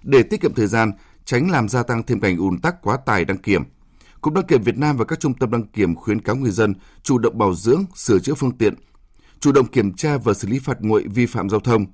Để 0.03 0.23
tiết 0.23 0.41
kiệm 0.41 0.55
thời 0.55 0.67
gian, 0.67 0.93
tránh 1.25 1.51
làm 1.51 1.69
gia 1.69 1.83
tăng 1.83 2.03
thêm 2.03 2.21
cảnh 2.21 2.37
ùn 2.37 2.59
tắc 2.59 2.83
quá 2.83 2.97
tải 3.07 3.25
đăng 3.25 3.39
kiểm– 3.39 3.63
Cục 4.21 4.35
đăng 4.35 4.47
kiểm 4.47 4.63
Việt 4.63 4.79
Nam 4.79 4.97
và 4.97 5.05
các 5.05 5.21
trung 5.21 5.35
tâm 5.35 5.51
đăng 5.51 5.67
kiểm 5.67 5.95
khuyến 5.95 6.21
cáo 6.21 6.37
người 6.37 6.51
dân 6.51 6.75
chủ 7.03 7.19
động 7.19 7.39
bảo 7.39 7.55
dưỡng, 7.55 7.85
sửa 7.95 8.19
chữa 8.19 8.35
phương 8.35 8.59
tiện, 8.59 8.75
chủ 9.41 9.53
động 9.53 9.67
kiểm 9.67 9.93
tra 9.93 10.19
và 10.19 10.35
xử 10.35 10.49
lý 10.49 10.59
phạt 10.59 10.79
nguội 10.81 11.05
vi 11.15 11.27
phạm 11.27 11.51
giao 11.51 11.61
thông, 11.61 11.87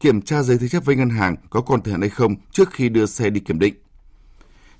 kiểm 0.00 0.22
tra 0.22 0.42
giấy 0.42 0.58
thế 0.60 0.68
chấp 0.68 0.84
vay 0.84 0.96
ngân 0.96 1.10
hàng 1.10 1.36
có 1.50 1.60
còn 1.60 1.82
thời 1.82 1.92
hạn 1.92 2.00
hay 2.00 2.10
không 2.10 2.34
trước 2.50 2.70
khi 2.72 2.88
đưa 2.88 3.06
xe 3.06 3.30
đi 3.30 3.40
kiểm 3.40 3.58
định. 3.58 3.74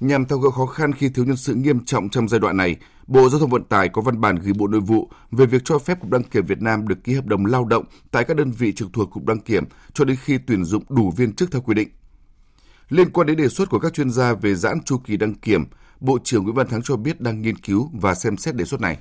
Nhằm 0.01 0.25
tháo 0.25 0.39
gỡ 0.39 0.51
khó 0.51 0.67
khăn 0.67 0.93
khi 0.93 1.09
thiếu 1.09 1.25
nhân 1.25 1.37
sự 1.37 1.55
nghiêm 1.55 1.85
trọng 1.85 2.09
trong 2.09 2.29
giai 2.29 2.41
đoạn 2.41 2.57
này, 2.57 2.77
Bộ 3.07 3.29
Giao 3.29 3.41
thông 3.41 3.51
Vận 3.51 3.65
tải 3.65 3.89
có 3.89 4.03
văn 4.03 4.21
bản 4.21 4.37
gửi 4.37 4.53
Bộ 4.53 4.67
Nội 4.67 4.81
vụ 4.81 5.11
về 5.31 5.47
việc 5.47 5.63
cho 5.65 5.79
phép 5.79 6.01
Cục 6.01 6.11
Đăng 6.11 6.25
kiểm 6.25 6.47
Việt 6.47 6.63
Nam 6.63 6.89
được 6.89 7.05
ký 7.05 7.15
hợp 7.15 7.27
đồng 7.27 7.47
lao 7.47 7.65
động 7.65 7.85
tại 8.11 8.25
các 8.25 8.37
đơn 8.37 8.51
vị 8.51 8.73
trực 8.73 8.89
thuộc 8.93 9.11
Cục 9.11 9.27
Đăng 9.27 9.41
kiểm 9.41 9.65
cho 9.95 10.05
đến 10.05 10.17
khi 10.25 10.39
tuyển 10.47 10.65
dụng 10.65 10.85
đủ 10.89 11.11
viên 11.17 11.33
chức 11.33 11.53
theo 11.53 11.61
quy 11.63 11.75
định. 11.75 11.89
Liên 12.89 13.11
quan 13.11 13.27
đến 13.27 13.37
đề 13.37 13.49
xuất 13.49 13.71
của 13.71 13.79
các 13.79 13.95
chuyên 13.95 14.11
gia 14.11 14.35
về 14.35 14.55
giãn 14.55 14.83
chu 14.85 14.99
kỳ 14.99 15.17
đăng 15.17 15.35
kiểm, 15.35 15.65
Bộ 16.01 16.19
trưởng 16.25 16.43
Nguyễn 16.43 16.55
Văn 16.55 16.69
Thắng 16.69 16.83
cho 16.83 16.97
biết 16.97 17.21
đang 17.21 17.43
nghiên 17.43 17.57
cứu 17.57 17.91
và 17.93 18.15
xem 18.15 18.37
xét 18.37 18.55
đề 18.55 18.65
xuất 18.65 18.81
này. 18.81 18.99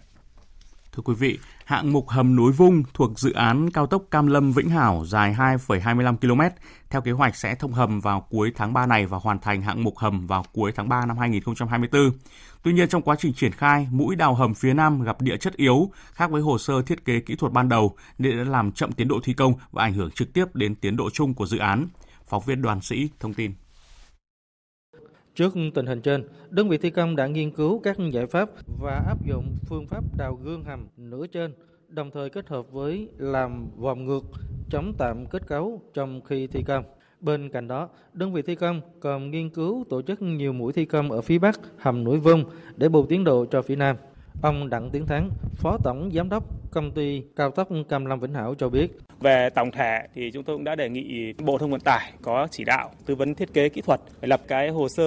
Thưa 0.91 1.03
quý 1.03 1.13
vị, 1.13 1.39
hạng 1.65 1.93
mục 1.93 2.09
hầm 2.09 2.35
núi 2.35 2.51
Vung 2.51 2.83
thuộc 2.93 3.19
dự 3.19 3.33
án 3.33 3.69
cao 3.71 3.87
tốc 3.87 4.03
Cam 4.11 4.27
Lâm 4.27 4.51
Vĩnh 4.51 4.69
Hảo 4.69 5.05
dài 5.07 5.35
2,25 5.37 6.17
km, 6.17 6.41
theo 6.89 7.01
kế 7.01 7.11
hoạch 7.11 7.35
sẽ 7.35 7.55
thông 7.55 7.73
hầm 7.73 7.99
vào 7.99 8.27
cuối 8.29 8.51
tháng 8.55 8.73
3 8.73 8.85
này 8.85 9.05
và 9.05 9.17
hoàn 9.17 9.39
thành 9.39 9.61
hạng 9.61 9.83
mục 9.83 9.97
hầm 9.97 10.27
vào 10.27 10.45
cuối 10.53 10.71
tháng 10.75 10.89
3 10.89 11.05
năm 11.05 11.17
2024. 11.17 12.11
Tuy 12.63 12.73
nhiên 12.73 12.89
trong 12.89 13.01
quá 13.01 13.15
trình 13.19 13.33
triển 13.33 13.51
khai, 13.51 13.87
mũi 13.91 14.15
đào 14.15 14.35
hầm 14.35 14.53
phía 14.53 14.73
Nam 14.73 15.01
gặp 15.03 15.21
địa 15.21 15.37
chất 15.37 15.55
yếu, 15.55 15.91
khác 16.13 16.31
với 16.31 16.41
hồ 16.41 16.57
sơ 16.57 16.81
thiết 16.81 17.05
kế 17.05 17.19
kỹ 17.19 17.35
thuật 17.35 17.53
ban 17.53 17.69
đầu 17.69 17.95
nên 18.17 18.37
đã 18.37 18.43
làm 18.43 18.71
chậm 18.71 18.91
tiến 18.91 19.07
độ 19.07 19.19
thi 19.23 19.33
công 19.33 19.53
và 19.71 19.83
ảnh 19.83 19.93
hưởng 19.93 20.11
trực 20.11 20.33
tiếp 20.33 20.55
đến 20.55 20.75
tiến 20.75 20.97
độ 20.97 21.09
chung 21.09 21.33
của 21.33 21.45
dự 21.45 21.57
án. 21.57 21.87
Phóng 22.27 22.43
viên 22.45 22.61
Đoàn 22.61 22.81
Sĩ 22.81 23.09
thông 23.19 23.33
tin. 23.33 23.53
Trước 25.39 25.53
tình 25.73 25.85
hình 25.85 26.01
trên, 26.01 26.23
đơn 26.49 26.69
vị 26.69 26.77
thi 26.77 26.89
công 26.89 27.15
đã 27.15 27.27
nghiên 27.27 27.51
cứu 27.51 27.79
các 27.79 27.97
giải 28.11 28.27
pháp 28.27 28.49
và 28.81 29.03
áp 29.07 29.25
dụng 29.25 29.55
phương 29.65 29.87
pháp 29.87 30.03
đào 30.17 30.39
gương 30.43 30.63
hầm 30.63 30.87
nửa 30.97 31.27
trên, 31.27 31.53
đồng 31.87 32.11
thời 32.11 32.29
kết 32.29 32.47
hợp 32.47 32.71
với 32.71 33.09
làm 33.17 33.67
vòm 33.77 34.05
ngược, 34.05 34.23
chống 34.69 34.93
tạm 34.97 35.25
kết 35.25 35.47
cấu 35.47 35.81
trong 35.93 36.21
khi 36.21 36.47
thi 36.47 36.63
công. 36.63 36.83
Bên 37.19 37.49
cạnh 37.49 37.67
đó, 37.67 37.89
đơn 38.13 38.33
vị 38.33 38.41
thi 38.41 38.55
công 38.55 38.81
còn 38.99 39.31
nghiên 39.31 39.49
cứu 39.49 39.85
tổ 39.89 40.01
chức 40.01 40.21
nhiều 40.21 40.53
mũi 40.53 40.73
thi 40.73 40.85
công 40.85 41.11
ở 41.11 41.21
phía 41.21 41.39
Bắc 41.39 41.59
hầm 41.77 42.03
núi 42.03 42.19
Vung 42.19 42.43
để 42.75 42.89
bù 42.89 43.05
tiến 43.05 43.23
độ 43.23 43.45
cho 43.45 43.61
phía 43.61 43.75
Nam. 43.75 43.95
Ông 44.41 44.69
Đặng 44.69 44.89
Tiến 44.89 45.05
Thắng, 45.05 45.29
Phó 45.55 45.77
Tổng 45.83 46.11
Giám 46.13 46.29
đốc 46.29 46.43
Công 46.71 46.91
ty 46.91 47.23
Cao 47.35 47.51
tốc 47.51 47.67
Cam 47.89 48.05
Lâm 48.05 48.19
Vĩnh 48.19 48.33
Hảo 48.33 48.55
cho 48.57 48.69
biết. 48.69 48.87
Về 49.19 49.49
tổng 49.55 49.71
thể 49.71 49.99
thì 50.15 50.31
chúng 50.33 50.43
tôi 50.43 50.55
cũng 50.55 50.63
đã 50.63 50.75
đề 50.75 50.89
nghị 50.89 51.33
Bộ 51.33 51.57
Thông 51.57 51.71
Vận 51.71 51.79
tải 51.79 52.13
có 52.21 52.47
chỉ 52.51 52.63
đạo 52.63 52.91
tư 53.05 53.15
vấn 53.15 53.35
thiết 53.35 53.53
kế 53.53 53.69
kỹ 53.69 53.81
thuật, 53.81 53.99
lập 54.21 54.41
cái 54.47 54.69
hồ 54.69 54.89
sơ 54.89 55.03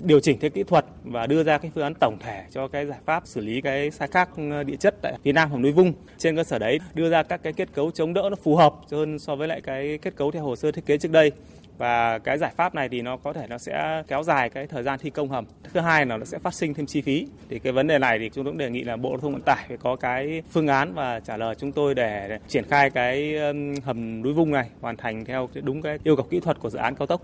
điều 0.00 0.20
chỉnh 0.20 0.38
thiết 0.38 0.54
kỹ 0.54 0.62
thuật 0.62 0.84
và 1.04 1.26
đưa 1.26 1.42
ra 1.42 1.58
cái 1.58 1.70
phương 1.74 1.84
án 1.84 1.94
tổng 2.00 2.16
thể 2.20 2.44
cho 2.50 2.68
cái 2.68 2.86
giải 2.86 2.98
pháp 3.04 3.26
xử 3.26 3.40
lý 3.40 3.60
cái 3.60 3.90
sai 3.90 4.08
khác 4.08 4.28
ừ, 4.36 4.62
địa 4.62 4.76
chất 4.76 4.94
tại 5.02 5.14
phía 5.22 5.32
Nam 5.32 5.50
hồng 5.50 5.62
núi 5.62 5.72
Vung. 5.72 5.92
Trên 6.18 6.36
cơ 6.36 6.44
sở 6.44 6.58
đấy 6.58 6.78
đưa 6.94 7.10
ra 7.10 7.22
các 7.22 7.42
cái 7.42 7.52
kết 7.52 7.68
cấu 7.74 7.90
chống 7.90 8.14
đỡ 8.14 8.22
nó 8.30 8.36
phù 8.42 8.56
hợp 8.56 8.74
hơn 8.90 9.18
so 9.18 9.36
với 9.36 9.48
lại 9.48 9.60
cái 9.60 9.98
kết 9.98 10.16
cấu 10.16 10.30
theo 10.30 10.42
hồ 10.42 10.56
sơ 10.56 10.72
thiết 10.72 10.86
kế 10.86 10.98
trước 10.98 11.10
đây 11.10 11.32
và 11.78 12.18
cái 12.18 12.38
giải 12.38 12.52
pháp 12.56 12.74
này 12.74 12.88
thì 12.88 13.02
nó 13.02 13.16
có 13.16 13.32
thể 13.32 13.46
nó 13.46 13.58
sẽ 13.58 14.02
kéo 14.08 14.22
dài 14.22 14.50
cái 14.50 14.66
thời 14.66 14.82
gian 14.82 14.98
thi 14.98 15.10
công 15.10 15.28
hầm. 15.28 15.44
Thứ 15.72 15.80
hai 15.80 16.06
là 16.06 16.16
nó 16.16 16.24
sẽ 16.24 16.38
phát 16.38 16.54
sinh 16.54 16.74
thêm 16.74 16.86
chi 16.86 17.02
phí. 17.02 17.26
Thì 17.50 17.58
cái 17.58 17.72
vấn 17.72 17.86
đề 17.86 17.98
này 17.98 18.18
thì 18.18 18.30
chúng 18.34 18.44
tôi 18.44 18.52
cũng 18.52 18.58
đề 18.58 18.70
nghị 18.70 18.84
là 18.84 18.96
Bộ 18.96 19.10
Giao 19.10 19.18
thông 19.18 19.32
Vận 19.32 19.42
tải 19.42 19.64
phải 19.68 19.76
có 19.76 19.96
cái 19.96 20.42
phương 20.50 20.68
án 20.68 20.94
và 20.94 21.20
trả 21.20 21.36
lời 21.36 21.54
chúng 21.58 21.72
tôi 21.72 21.94
để 21.94 22.38
triển 22.48 22.64
khai 22.70 22.90
cái 22.90 23.34
hầm 23.84 24.22
núi 24.22 24.32
vung 24.32 24.50
này 24.50 24.70
hoàn 24.80 24.96
thành 24.96 25.24
theo 25.24 25.48
đúng 25.62 25.82
cái 25.82 25.98
yêu 26.04 26.16
cầu 26.16 26.26
kỹ 26.30 26.40
thuật 26.40 26.58
của 26.60 26.70
dự 26.70 26.78
án 26.78 26.94
cao 26.94 27.06
tốc. 27.06 27.22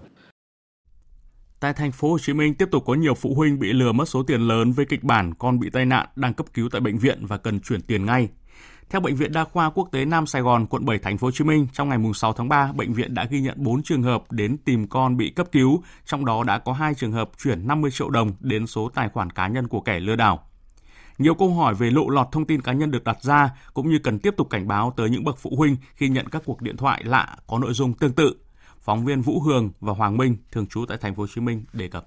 Tại 1.60 1.72
thành 1.72 1.92
phố 1.92 2.10
Hồ 2.10 2.18
Chí 2.18 2.32
Minh 2.32 2.54
tiếp 2.54 2.68
tục 2.70 2.82
có 2.86 2.94
nhiều 2.94 3.14
phụ 3.14 3.34
huynh 3.34 3.58
bị 3.58 3.72
lừa 3.72 3.92
mất 3.92 4.08
số 4.08 4.22
tiền 4.22 4.40
lớn 4.40 4.72
với 4.72 4.86
kịch 4.86 5.04
bản 5.04 5.34
con 5.34 5.58
bị 5.58 5.70
tai 5.70 5.86
nạn 5.86 6.06
đang 6.16 6.34
cấp 6.34 6.46
cứu 6.54 6.68
tại 6.72 6.80
bệnh 6.80 6.98
viện 6.98 7.26
và 7.26 7.36
cần 7.36 7.60
chuyển 7.60 7.82
tiền 7.82 8.06
ngay. 8.06 8.28
Theo 8.90 9.00
bệnh 9.00 9.16
viện 9.16 9.32
Đa 9.32 9.44
khoa 9.44 9.70
Quốc 9.70 9.88
tế 9.92 10.04
Nam 10.04 10.26
Sài 10.26 10.42
Gòn, 10.42 10.66
quận 10.66 10.84
7 10.84 10.98
thành 10.98 11.18
phố 11.18 11.26
Hồ 11.26 11.30
Chí 11.30 11.44
Minh, 11.44 11.66
trong 11.72 11.88
ngày 11.88 11.98
6 12.14 12.32
tháng 12.32 12.48
3, 12.48 12.72
bệnh 12.72 12.92
viện 12.92 13.14
đã 13.14 13.24
ghi 13.24 13.40
nhận 13.40 13.54
4 13.56 13.82
trường 13.82 14.02
hợp 14.02 14.32
đến 14.32 14.56
tìm 14.64 14.86
con 14.88 15.16
bị 15.16 15.30
cấp 15.30 15.46
cứu, 15.52 15.82
trong 16.04 16.24
đó 16.24 16.44
đã 16.44 16.58
có 16.58 16.72
2 16.72 16.94
trường 16.94 17.12
hợp 17.12 17.30
chuyển 17.42 17.68
50 17.68 17.90
triệu 17.90 18.10
đồng 18.10 18.32
đến 18.40 18.66
số 18.66 18.90
tài 18.94 19.08
khoản 19.08 19.30
cá 19.30 19.48
nhân 19.48 19.68
của 19.68 19.80
kẻ 19.80 20.00
lừa 20.00 20.16
đảo. 20.16 20.40
Nhiều 21.18 21.34
câu 21.34 21.54
hỏi 21.54 21.74
về 21.74 21.90
lộ 21.90 22.08
lọt 22.08 22.28
thông 22.32 22.46
tin 22.46 22.62
cá 22.62 22.72
nhân 22.72 22.90
được 22.90 23.04
đặt 23.04 23.22
ra 23.22 23.50
cũng 23.74 23.90
như 23.90 23.98
cần 23.98 24.18
tiếp 24.18 24.34
tục 24.36 24.50
cảnh 24.50 24.68
báo 24.68 24.92
tới 24.96 25.10
những 25.10 25.24
bậc 25.24 25.38
phụ 25.38 25.50
huynh 25.56 25.76
khi 25.94 26.08
nhận 26.08 26.28
các 26.28 26.42
cuộc 26.46 26.62
điện 26.62 26.76
thoại 26.76 27.02
lạ 27.04 27.36
có 27.46 27.58
nội 27.58 27.72
dung 27.72 27.92
tương 27.92 28.12
tự. 28.12 28.36
Phóng 28.80 29.04
viên 29.04 29.22
Vũ 29.22 29.40
Hường 29.40 29.70
và 29.80 29.92
Hoàng 29.92 30.16
Minh 30.16 30.36
thường 30.52 30.66
trú 30.66 30.84
tại 30.88 30.98
thành 31.00 31.14
phố 31.14 31.22
Hồ 31.22 31.26
Chí 31.34 31.40
Minh 31.40 31.64
đề 31.72 31.88
cập. 31.88 32.06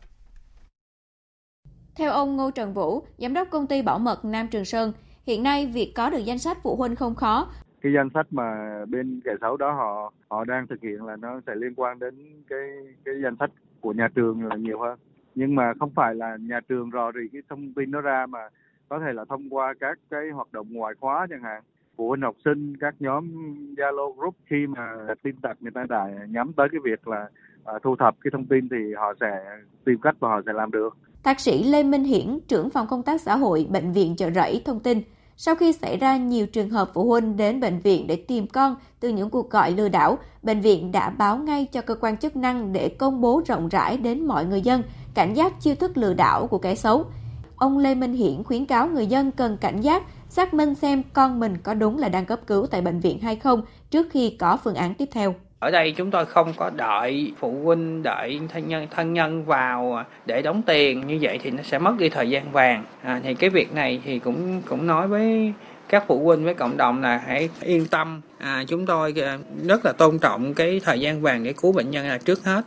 Theo 1.96 2.12
ông 2.12 2.38
Ngô 2.38 2.52
Trần 2.52 2.74
Vũ, 2.74 3.04
giám 3.18 3.34
đốc 3.34 3.48
công 3.52 3.68
ty 3.68 3.82
bảo 3.82 4.00
mật 4.00 4.26
Nam 4.26 4.48
Trường 4.48 4.66
Sơn, 4.66 4.94
Hiện 5.28 5.44
nay 5.44 5.72
việc 5.74 5.94
có 5.96 6.10
được 6.10 6.20
danh 6.26 6.40
sách 6.40 6.58
phụ 6.64 6.76
huynh 6.76 6.96
không 6.96 7.16
khó. 7.16 7.48
Cái 7.82 7.94
danh 7.94 8.10
sách 8.14 8.28
mà 8.32 8.80
bên 8.90 9.22
kẻ 9.24 9.32
xấu 9.42 9.58
đó 9.58 9.72
họ 9.72 10.14
họ 10.30 10.46
đang 10.46 10.68
thực 10.68 10.82
hiện 10.82 11.06
là 11.06 11.16
nó 11.16 11.42
sẽ 11.48 11.56
liên 11.56 11.74
quan 11.76 12.00
đến 12.00 12.44
cái 12.50 12.70
cái 13.06 13.16
danh 13.24 13.36
sách 13.40 13.52
của 13.82 13.94
nhà 13.94 14.08
trường 14.16 14.44
là 14.44 14.56
nhiều 14.56 14.80
hơn. 14.80 15.00
nhưng 15.36 15.56
mà 15.56 15.74
không 15.80 15.90
phải 15.96 16.16
là 16.16 16.38
nhà 16.42 16.60
trường 16.70 16.92
rò 16.94 17.12
rỉ 17.12 17.28
cái 17.34 17.42
thông 17.50 17.74
tin 17.74 17.92
nó 17.92 18.02
ra 18.02 18.26
mà 18.26 18.40
có 18.90 19.00
thể 19.00 19.14
là 19.14 19.26
thông 19.26 19.50
qua 19.50 19.74
các 19.80 20.00
cái 20.10 20.30
hoạt 20.30 20.54
động 20.54 20.68
ngoại 20.70 20.94
khóa 21.00 21.28
chẳng 21.30 21.44
hạn 21.44 21.64
phụ 21.96 22.10
huynh 22.10 22.22
học 22.22 22.36
sinh 22.46 22.78
các 22.78 22.96
nhóm 23.00 23.28
Zalo 23.78 24.14
group 24.14 24.36
khi 24.46 24.68
mà 24.68 24.88
tin 25.24 25.36
tặc 25.36 25.58
người 25.62 25.72
ta 25.72 25.86
đã 25.90 26.10
nhắm 26.30 26.54
tới 26.54 26.68
cái 26.72 26.80
việc 26.84 27.08
là 27.08 27.30
à, 27.66 27.74
thu 27.84 27.96
thập 27.96 28.16
cái 28.22 28.32
thông 28.32 28.46
tin 28.46 28.70
thì 28.70 28.94
họ 28.94 29.14
sẽ 29.20 29.60
tìm 29.86 29.98
cách 30.02 30.16
và 30.20 30.30
họ 30.30 30.42
sẽ 30.46 30.54
làm 30.54 30.72
được. 30.72 30.98
Thạc 31.24 31.40
sĩ 31.40 31.64
Lê 31.64 31.84
Minh 31.84 32.04
Hiển, 32.04 32.40
trưởng 32.48 32.70
phòng 32.70 32.88
công 32.88 33.04
tác 33.04 33.22
xã 33.22 33.36
hội 33.36 33.68
bệnh 33.70 33.92
viện 33.92 34.16
Chợ 34.16 34.32
Rẫy 34.32 34.62
thông 34.66 34.80
tin, 34.80 35.02
sau 35.38 35.56
khi 35.56 35.74
xảy 35.74 35.98
ra 35.98 36.18
nhiều 36.18 36.48
trường 36.48 36.70
hợp 36.70 36.92
phụ 36.94 37.10
huynh 37.10 37.38
đến 37.38 37.60
bệnh 37.60 37.80
viện 37.80 38.08
để 38.08 38.16
tìm 38.16 38.48
con 38.48 38.76
từ 39.00 39.10
những 39.10 39.30
cuộc 39.30 39.50
gọi 39.50 39.72
lừa 39.72 39.90
đảo, 39.90 40.18
bệnh 40.44 40.62
viện 40.62 40.92
đã 40.92 41.10
báo 41.10 41.38
ngay 41.38 41.66
cho 41.66 41.82
cơ 41.82 41.96
quan 41.96 42.18
chức 42.18 42.36
năng 42.36 42.74
để 42.74 42.90
công 42.90 43.22
bố 43.22 43.42
rộng 43.46 43.70
rãi 43.70 43.98
đến 43.98 44.28
mọi 44.28 44.46
người 44.46 44.62
dân 44.62 44.84
cảnh 45.14 45.34
giác 45.34 45.62
chiêu 45.62 45.76
thức 45.76 45.98
lừa 45.98 46.14
đảo 46.14 46.48
của 46.48 46.58
kẻ 46.58 46.76
xấu. 46.76 47.06
Ông 47.56 47.78
Lê 47.78 47.96
Minh 47.96 48.14
Hiển 48.14 48.44
khuyến 48.44 48.66
cáo 48.66 48.88
người 48.88 49.08
dân 49.08 49.32
cần 49.32 49.58
cảnh 49.58 49.82
giác, 49.82 50.04
xác 50.30 50.54
minh 50.54 50.76
xem 50.76 51.04
con 51.14 51.40
mình 51.40 51.58
có 51.58 51.74
đúng 51.74 51.98
là 51.98 52.10
đang 52.10 52.26
cấp 52.26 52.40
cứu 52.48 52.68
tại 52.68 52.82
bệnh 52.82 53.00
viện 53.00 53.20
hay 53.20 53.36
không 53.36 53.62
trước 53.90 54.08
khi 54.12 54.30
có 54.30 54.58
phương 54.64 54.76
án 54.76 54.94
tiếp 54.94 55.10
theo. 55.12 55.36
Ở 55.62 55.72
đây 55.72 55.92
chúng 55.92 56.12
tôi 56.12 56.26
không 56.26 56.54
có 56.58 56.70
đợi 56.70 57.34
phụ 57.40 57.56
huynh, 57.64 58.04
đợi 58.04 58.40
thân 58.54 58.68
nhân 58.68 58.88
thân 58.92 59.14
nhân 59.14 59.46
vào 59.46 60.04
để 60.26 60.42
đóng 60.42 60.62
tiền 60.62 61.08
như 61.08 61.18
vậy 61.22 61.40
thì 61.44 61.52
nó 61.52 61.64
sẽ 61.64 61.80
mất 61.80 61.94
đi 62.00 62.10
thời 62.10 62.30
gian 62.30 62.52
vàng. 62.52 62.86
À, 63.04 63.22
thì 63.24 63.34
cái 63.34 63.50
việc 63.50 63.74
này 63.74 64.02
thì 64.06 64.20
cũng 64.20 64.62
cũng 64.70 64.88
nói 64.88 65.08
với 65.08 65.54
các 65.90 66.04
phụ 66.08 66.20
huynh 66.24 66.46
với 66.46 66.54
cộng 66.54 66.78
đồng 66.78 67.02
là 67.02 67.22
hãy 67.26 67.50
yên 67.62 67.86
tâm. 67.86 68.22
À, 68.38 68.64
chúng 68.68 68.86
tôi 68.86 69.14
à, 69.22 69.38
rất 69.68 69.86
là 69.86 69.92
tôn 69.92 70.20
trọng 70.20 70.54
cái 70.54 70.82
thời 70.84 71.00
gian 71.00 71.22
vàng 71.22 71.44
để 71.44 71.54
cứu 71.54 71.72
bệnh 71.72 71.92
nhân 71.92 72.08
là 72.08 72.18
trước 72.18 72.44
hết. 72.44 72.66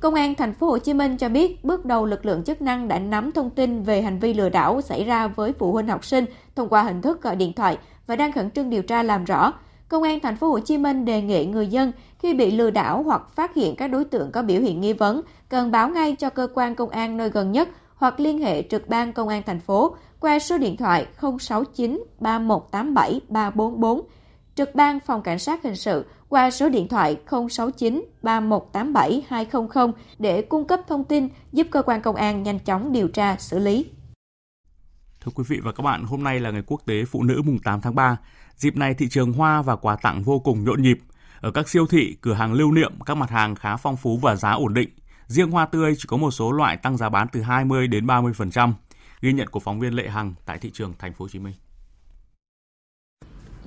Công 0.00 0.14
an 0.14 0.34
thành 0.34 0.54
phố 0.54 0.66
Hồ 0.66 0.78
Chí 0.78 0.94
Minh 0.94 1.16
cho 1.16 1.28
biết 1.28 1.64
bước 1.64 1.84
đầu 1.84 2.06
lực 2.06 2.26
lượng 2.26 2.44
chức 2.44 2.62
năng 2.62 2.88
đã 2.88 2.98
nắm 2.98 3.32
thông 3.32 3.50
tin 3.50 3.82
về 3.82 4.02
hành 4.02 4.18
vi 4.18 4.34
lừa 4.34 4.48
đảo 4.48 4.80
xảy 4.80 5.04
ra 5.04 5.26
với 5.26 5.52
phụ 5.58 5.72
huynh 5.72 5.88
học 5.88 6.04
sinh 6.04 6.24
thông 6.56 6.68
qua 6.68 6.82
hình 6.82 7.02
thức 7.02 7.22
gọi 7.22 7.36
điện 7.36 7.52
thoại 7.52 7.78
và 8.06 8.16
đang 8.16 8.32
khẩn 8.32 8.50
trương 8.50 8.70
điều 8.70 8.82
tra 8.82 9.02
làm 9.02 9.24
rõ. 9.24 9.52
Công 9.88 10.02
an 10.02 10.20
thành 10.20 10.36
phố 10.36 10.48
Hồ 10.48 10.60
Chí 10.60 10.78
Minh 10.78 11.04
đề 11.04 11.22
nghị 11.22 11.46
người 11.46 11.66
dân 11.66 11.92
khi 12.18 12.34
bị 12.34 12.50
lừa 12.50 12.70
đảo 12.70 13.02
hoặc 13.02 13.22
phát 13.34 13.54
hiện 13.54 13.76
các 13.76 13.88
đối 13.88 14.04
tượng 14.04 14.32
có 14.32 14.42
biểu 14.42 14.60
hiện 14.60 14.80
nghi 14.80 14.92
vấn 14.92 15.20
cần 15.48 15.70
báo 15.70 15.88
ngay 15.88 16.16
cho 16.18 16.30
cơ 16.30 16.48
quan 16.54 16.74
công 16.74 16.90
an 16.90 17.16
nơi 17.16 17.30
gần 17.30 17.52
nhất 17.52 17.68
hoặc 17.94 18.20
liên 18.20 18.38
hệ 18.38 18.62
trực 18.62 18.88
ban 18.88 19.12
công 19.12 19.28
an 19.28 19.42
thành 19.46 19.60
phố 19.60 19.96
qua 20.20 20.38
số 20.38 20.58
điện 20.58 20.76
thoại 20.76 21.06
069 21.40 22.04
3187 22.20 23.20
344, 23.28 24.00
trực 24.54 24.74
ban 24.74 25.00
phòng 25.00 25.22
cảnh 25.22 25.38
sát 25.38 25.62
hình 25.62 25.76
sự 25.76 26.04
qua 26.28 26.50
số 26.50 26.68
điện 26.68 26.88
thoại 26.88 27.16
069 27.50 28.04
3187 28.22 29.24
200 29.28 29.92
để 30.18 30.42
cung 30.42 30.64
cấp 30.64 30.80
thông 30.88 31.04
tin 31.04 31.28
giúp 31.52 31.66
cơ 31.70 31.82
quan 31.82 32.02
công 32.02 32.16
an 32.16 32.42
nhanh 32.42 32.58
chóng 32.58 32.92
điều 32.92 33.08
tra 33.08 33.36
xử 33.38 33.58
lý. 33.58 33.86
Thưa 35.20 35.32
quý 35.34 35.44
vị 35.48 35.60
và 35.64 35.72
các 35.72 35.82
bạn, 35.82 36.04
hôm 36.04 36.24
nay 36.24 36.40
là 36.40 36.50
ngày 36.50 36.62
quốc 36.66 36.80
tế 36.86 37.04
phụ 37.04 37.22
nữ 37.22 37.42
mùng 37.44 37.58
8 37.64 37.80
tháng 37.80 37.94
3. 37.94 38.16
Dịp 38.58 38.76
này 38.76 38.94
thị 38.94 39.08
trường 39.08 39.32
hoa 39.32 39.62
và 39.62 39.76
quà 39.76 39.96
tặng 39.96 40.22
vô 40.22 40.38
cùng 40.38 40.64
nhộn 40.64 40.82
nhịp. 40.82 40.98
Ở 41.40 41.50
các 41.50 41.68
siêu 41.68 41.86
thị, 41.86 42.16
cửa 42.20 42.32
hàng 42.32 42.52
lưu 42.52 42.72
niệm, 42.72 42.92
các 43.06 43.16
mặt 43.16 43.30
hàng 43.30 43.54
khá 43.54 43.76
phong 43.76 43.96
phú 43.96 44.18
và 44.22 44.36
giá 44.36 44.50
ổn 44.50 44.74
định. 44.74 44.88
Riêng 45.26 45.50
hoa 45.50 45.66
tươi 45.66 45.94
chỉ 45.98 46.04
có 46.08 46.16
một 46.16 46.30
số 46.30 46.52
loại 46.52 46.76
tăng 46.76 46.96
giá 46.96 47.08
bán 47.08 47.26
từ 47.32 47.42
20 47.42 47.86
đến 47.86 48.06
30%. 48.06 48.72
Ghi 49.20 49.32
nhận 49.32 49.48
của 49.48 49.60
phóng 49.60 49.80
viên 49.80 49.94
Lệ 49.94 50.08
Hằng 50.08 50.34
tại 50.46 50.58
thị 50.58 50.70
trường 50.70 50.92
Thành 50.98 51.12
phố 51.12 51.24
Hồ 51.24 51.28
Chí 51.28 51.38
Minh. 51.38 51.54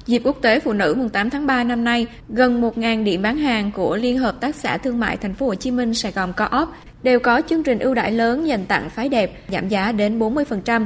Dịp 0.05 0.21
quốc 0.25 0.37
tế 0.41 0.59
phụ 0.59 0.73
nữ 0.73 0.95
mùng 0.97 1.09
8 1.09 1.29
tháng 1.29 1.47
3 1.47 1.63
năm 1.63 1.83
nay, 1.83 2.07
gần 2.29 2.61
1.000 2.61 3.03
điểm 3.03 3.21
bán 3.21 3.37
hàng 3.37 3.71
của 3.71 3.95
Liên 3.95 4.17
hợp 4.17 4.41
tác 4.41 4.55
xã 4.55 4.77
thương 4.77 4.99
mại 4.99 5.17
Thành 5.17 5.33
phố 5.33 5.45
Hồ 5.45 5.55
Chí 5.55 5.71
Minh 5.71 5.93
Sài 5.93 6.11
Gòn 6.11 6.33
Co-op 6.33 6.69
đều 7.03 7.19
có 7.19 7.41
chương 7.49 7.63
trình 7.63 7.79
ưu 7.79 7.93
đãi 7.93 8.11
lớn 8.11 8.47
dành 8.47 8.65
tặng 8.65 8.89
phái 8.89 9.09
đẹp, 9.09 9.43
giảm 9.49 9.67
giá 9.67 9.91
đến 9.91 10.19
40%. 10.19 10.85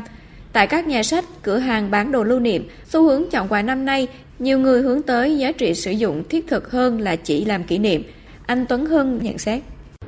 Tại 0.55 0.67
các 0.67 0.87
nhà 0.87 1.03
sách, 1.03 1.25
cửa 1.43 1.57
hàng 1.57 1.91
bán 1.91 2.11
đồ 2.11 2.23
lưu 2.23 2.39
niệm, 2.39 2.67
xu 2.85 3.03
hướng 3.03 3.29
chọn 3.31 3.47
quà 3.47 3.61
năm 3.61 3.85
nay, 3.85 4.07
nhiều 4.39 4.59
người 4.59 4.81
hướng 4.81 5.01
tới 5.01 5.37
giá 5.37 5.51
trị 5.51 5.73
sử 5.73 5.91
dụng 5.91 6.23
thiết 6.29 6.47
thực 6.47 6.71
hơn 6.71 7.01
là 7.01 7.15
chỉ 7.15 7.45
làm 7.45 7.63
kỷ 7.63 7.77
niệm. 7.77 8.03
Anh 8.45 8.65
Tuấn 8.69 8.85
Hưng 8.85 9.19
nhận 9.23 9.37
xét. 9.37 9.61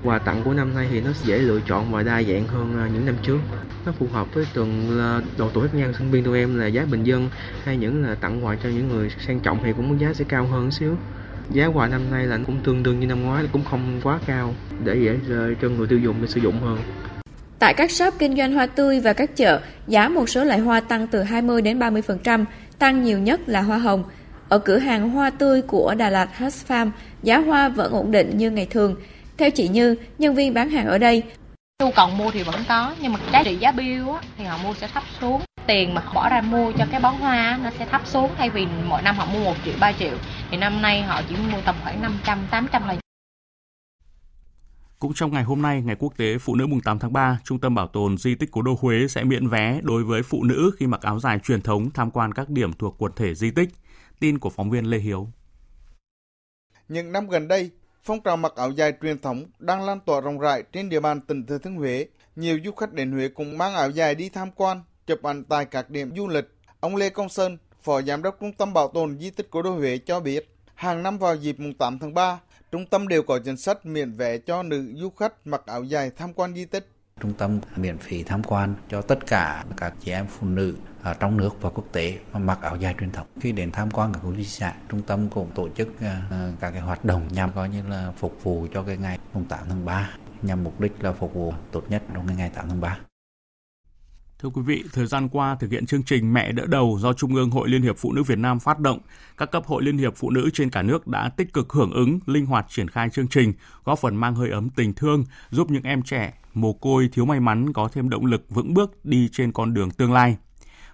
Quà 0.04 0.20
tặng 0.20 0.42
của 0.46 0.54
năm 0.54 0.76
nay 0.76 0.88
thì 0.92 1.02
nó 1.02 1.10
dễ 1.26 1.38
lựa 1.38 1.60
chọn 1.68 1.92
và 1.92 2.04
đa 2.04 2.24
dạng 2.24 2.48
hơn 2.48 2.76
à, 2.78 2.90
những 2.94 3.06
năm 3.06 3.16
trước. 3.24 3.38
Nó 3.86 3.92
phù 4.00 4.08
hợp 4.14 4.34
với 4.34 4.46
từng 4.54 5.00
à, 5.00 5.22
độ 5.38 5.50
tuổi 5.54 5.68
khác 5.68 5.78
nhau. 5.78 5.90
Sinh 5.98 6.12
viên 6.12 6.24
tụi 6.24 6.40
em 6.40 6.60
là 6.60 6.68
giá 6.68 6.86
bình 6.92 7.04
dân 7.04 7.30
hay 7.64 7.78
những 7.78 8.04
là 8.04 8.16
tặng 8.16 8.46
quà 8.46 8.58
cho 8.64 8.70
những 8.70 8.88
người 8.88 9.12
sang 9.28 9.40
trọng 9.40 9.60
thì 9.64 9.74
cũng 9.74 10.02
giá 10.02 10.14
sẽ 10.14 10.26
cao 10.30 10.48
hơn 10.48 10.72
xíu. 10.72 10.96
Giá 11.52 11.66
quà 11.66 11.88
năm 11.88 12.02
nay 12.12 12.26
là 12.26 12.40
cũng 12.46 12.60
tương 12.64 12.84
đương 12.84 13.00
như 13.00 13.08
năm 13.08 13.24
ngoái 13.24 13.46
cũng 13.54 13.64
không 13.64 14.02
quá 14.04 14.20
cao 14.28 14.54
để 14.84 14.96
dễ 14.96 15.36
à, 15.36 15.48
cho 15.62 15.70
người 15.70 15.88
tiêu 15.88 16.00
dùng 16.00 16.16
để 16.22 16.28
sử 16.28 16.42
dụng 16.42 16.62
hơn. 16.62 16.78
Tại 17.60 17.74
các 17.74 17.92
shop 17.92 18.14
kinh 18.20 18.38
doanh 18.38 18.54
hoa 18.54 18.66
tươi 18.66 19.00
và 19.00 19.14
các 19.14 19.36
chợ, 19.36 19.60
giá 19.88 20.10
một 20.10 20.30
số 20.30 20.44
loại 20.44 20.60
hoa 20.60 20.80
tăng 20.80 21.08
từ 21.08 21.24
20 21.24 21.62
đến 21.62 21.80
30%, 21.80 22.46
tăng 22.80 23.04
nhiều 23.04 23.20
nhất 23.20 23.40
là 23.46 23.62
hoa 23.62 23.78
hồng. 23.78 24.04
Ở 24.50 24.60
cửa 24.60 24.78
hàng 24.78 25.10
hoa 25.10 25.30
tươi 25.30 25.62
của 25.62 25.96
Đà 25.98 26.10
Lạt 26.10 26.38
Hush 26.38 26.68
Farm, 26.68 26.92
giá 27.24 27.38
hoa 27.38 27.70
vẫn 27.70 27.92
ổn 27.92 28.12
định 28.12 28.38
như 28.38 28.52
ngày 28.52 28.66
thường. 28.66 28.96
Theo 29.38 29.50
chị 29.50 29.68
Như, 29.68 29.96
nhân 30.18 30.36
viên 30.36 30.54
bán 30.54 30.70
hàng 30.70 30.88
ở 30.88 30.98
đây, 30.98 31.24
nhu 31.84 31.92
cầu 31.92 32.10
mua 32.10 32.32
thì 32.32 32.44
vẫn 32.44 32.64
có 32.70 32.94
nhưng 33.02 33.14
mà 33.14 33.20
giá 33.34 33.44
trị 33.44 33.56
giá 33.56 33.72
bill 33.72 34.10
á, 34.10 34.20
thì 34.38 34.44
họ 34.44 34.58
mua 34.64 34.74
sẽ 34.74 34.88
thấp 34.94 35.04
xuống 35.22 35.42
tiền 35.68 35.94
mà 35.94 36.02
bỏ 36.14 36.30
ra 36.30 36.42
mua 36.42 36.72
cho 36.72 36.86
cái 36.92 37.00
bó 37.00 37.10
hoa 37.10 37.60
nó 37.64 37.70
sẽ 37.80 37.86
thấp 37.86 38.02
xuống 38.06 38.32
thay 38.38 38.50
vì 38.50 38.68
mỗi 38.86 39.02
năm 39.02 39.16
họ 39.16 39.26
mua 39.26 39.40
1 39.40 39.54
triệu 39.66 39.74
3 39.80 39.92
triệu 40.00 40.18
thì 40.52 40.58
năm 40.58 40.82
nay 40.82 41.02
họ 41.02 41.22
chỉ 41.30 41.36
mua 41.36 41.62
tầm 41.66 41.76
khoảng 41.84 42.02
500 42.02 42.48
800 42.52 42.88
là 42.88 42.96
cũng 45.00 45.14
trong 45.14 45.32
ngày 45.32 45.44
hôm 45.44 45.62
nay, 45.62 45.82
ngày 45.82 45.96
quốc 46.00 46.18
tế 46.18 46.38
phụ 46.38 46.56
nữ 46.56 46.68
mùng 46.68 46.82
8 46.82 47.00
tháng 47.00 47.14
3, 47.14 47.40
Trung 47.44 47.60
tâm 47.60 47.76
Bảo 47.76 47.88
tồn 47.88 48.18
Di 48.18 48.36
tích 48.36 48.52
Cố 48.52 48.62
đô 48.62 48.78
Huế 48.80 49.08
sẽ 49.08 49.24
miễn 49.24 49.48
vé 49.48 49.80
đối 49.84 50.04
với 50.04 50.24
phụ 50.24 50.44
nữ 50.44 50.72
khi 50.78 50.88
mặc 50.88 51.02
áo 51.02 51.20
dài 51.20 51.40
truyền 51.44 51.62
thống 51.62 51.90
tham 51.92 52.12
quan 52.12 52.34
các 52.34 52.50
điểm 52.50 52.74
thuộc 52.74 52.96
quần 52.98 53.12
thể 53.16 53.36
di 53.36 53.52
tích. 53.52 53.70
Tin 54.20 54.40
của 54.40 54.50
phóng 54.50 54.70
viên 54.70 54.86
Lê 54.86 54.98
Hiếu. 54.98 55.28
Những 56.88 57.12
năm 57.12 57.28
gần 57.28 57.48
đây, 57.48 57.72
phong 58.04 58.22
trào 58.24 58.38
mặc 58.38 58.54
áo 58.56 58.72
dài 58.72 58.94
truyền 59.02 59.20
thống 59.20 59.46
đang 59.60 59.86
lan 59.86 60.00
tỏa 60.06 60.22
rộng 60.22 60.40
rãi 60.40 60.64
trên 60.72 60.90
địa 60.90 61.00
bàn 61.00 61.22
tỉnh 61.22 61.46
Thừa 61.46 61.58
Thiên 61.58 61.76
Huế. 61.76 62.08
Nhiều 62.36 62.60
du 62.66 62.72
khách 62.72 62.94
đến 62.94 63.12
Huế 63.12 63.28
cũng 63.28 63.58
mang 63.58 63.74
áo 63.74 63.90
dài 63.90 64.16
đi 64.16 64.30
tham 64.30 64.52
quan, 64.56 64.82
chụp 65.08 65.24
ảnh 65.24 65.44
tại 65.44 65.66
các 65.66 65.90
điểm 65.90 66.16
du 66.16 66.28
lịch. 66.28 66.46
Ông 66.80 66.96
Lê 66.96 67.10
Công 67.10 67.30
Sơn, 67.30 67.58
Phó 67.84 68.02
Giám 68.02 68.22
đốc 68.22 68.38
Trung 68.40 68.54
tâm 68.54 68.74
Bảo 68.74 68.88
tồn 68.88 69.20
Di 69.20 69.30
tích 69.30 69.48
Cố 69.52 69.62
đô 69.62 69.76
Huế 69.76 69.98
cho 69.98 70.20
biết, 70.20 70.56
hàng 70.76 71.04
năm 71.04 71.18
vào 71.18 71.36
dịp 71.36 71.60
mùng 71.60 71.74
8 71.74 72.00
tháng 72.00 72.14
3, 72.14 72.40
Trung 72.72 72.86
tâm 72.86 73.08
đều 73.08 73.24
có 73.24 73.40
chính 73.40 73.58
sách 73.58 73.86
miễn 73.86 74.12
vé 74.12 74.38
cho 74.38 74.64
nữ 74.64 74.94
du 74.96 75.10
khách 75.10 75.34
mặc 75.46 75.62
áo 75.66 75.84
dài 75.84 76.12
tham 76.18 76.34
quan 76.34 76.54
di 76.54 76.66
tích. 76.66 76.88
Trung 77.22 77.34
tâm 77.34 77.60
miễn 77.76 77.98
phí 77.98 78.24
tham 78.24 78.44
quan 78.44 78.76
cho 78.90 79.02
tất 79.02 79.20
cả 79.28 79.66
các 79.78 79.94
chị 80.00 80.12
em 80.12 80.26
phụ 80.28 80.48
nữ 80.48 80.76
ở 81.04 81.14
trong 81.14 81.38
nước 81.38 81.62
và 81.62 81.70
quốc 81.70 81.86
tế 81.92 82.18
mà 82.34 82.40
mặc 82.40 82.60
áo 82.62 82.76
dài 82.76 82.96
truyền 83.00 83.12
thống. 83.12 83.28
Khi 83.42 83.52
đến 83.52 83.72
tham 83.72 83.92
quan 83.92 84.14
các 84.14 84.20
khu 84.20 84.36
di 84.36 84.44
sản, 84.44 84.76
trung 84.90 85.02
tâm 85.02 85.30
cũng 85.30 85.52
tổ 85.56 85.70
chức 85.70 85.88
ờ, 86.02 86.16
ờ, 86.30 86.52
các 86.60 86.72
cái 86.72 86.82
hoạt 86.82 87.06
động 87.06 87.28
nhằm 87.32 87.52
coi 87.56 87.70
như 87.70 87.88
là 87.88 88.12
phục 88.18 88.44
vụ 88.44 88.68
cho 88.74 88.84
cái 88.84 88.98
ngày 88.98 89.20
8 89.34 89.60
tháng 89.70 89.86
3 89.86 90.10
nhằm 90.42 90.64
mục 90.64 90.80
đích 90.80 91.04
là 91.04 91.12
phục 91.12 91.34
vụ 91.34 91.54
tốt 91.72 91.84
nhất 91.90 92.04
trong 92.14 92.28
cái 92.28 92.36
ngày 92.36 92.52
8 92.56 92.70
tháng 92.70 92.82
3. 92.82 92.98
Thưa 94.40 94.50
quý 94.50 94.62
vị, 94.62 94.84
thời 94.94 95.06
gian 95.06 95.30
qua 95.30 95.56
thực 95.60 95.72
hiện 95.72 95.86
chương 95.86 96.04
trình 96.04 96.34
Mẹ 96.34 96.52
đỡ 96.52 96.66
đầu 96.66 96.98
do 97.02 97.14
Trung 97.14 97.36
ương 97.36 97.52
Hội 97.52 97.70
Liên 97.70 97.82
hiệp 97.82 97.98
Phụ 97.98 98.14
nữ 98.14 98.24
Việt 98.24 98.38
Nam 98.38 98.60
phát 98.60 98.80
động, 98.80 99.00
các 99.38 99.52
cấp 99.52 99.66
hội 99.66 99.84
Liên 99.84 99.98
hiệp 99.98 100.16
Phụ 100.16 100.30
nữ 100.30 100.50
trên 100.54 100.70
cả 100.70 100.82
nước 100.82 101.08
đã 101.08 101.30
tích 101.30 101.54
cực 101.54 101.74
hưởng 101.74 101.92
ứng, 101.92 102.20
linh 102.26 102.46
hoạt 102.46 102.66
triển 102.70 102.88
khai 102.88 103.10
chương 103.10 103.28
trình, 103.28 103.54
góp 103.84 104.00
phần 104.00 104.16
mang 104.16 104.36
hơi 104.36 104.50
ấm 104.50 104.70
tình 104.70 104.94
thương, 104.94 105.26
giúp 105.50 105.72
những 105.72 105.84
em 105.84 106.02
trẻ, 106.02 106.34
mồ 106.54 106.74
côi 106.74 107.10
thiếu 107.14 107.26
may 107.26 107.40
mắn 107.40 107.74
có 107.74 107.90
thêm 107.94 108.10
động 108.10 108.26
lực 108.26 108.46
vững 108.50 108.74
bước 108.74 109.06
đi 109.06 109.30
trên 109.32 109.52
con 109.52 109.74
đường 109.74 109.92
tương 109.92 110.14
lai. 110.14 110.38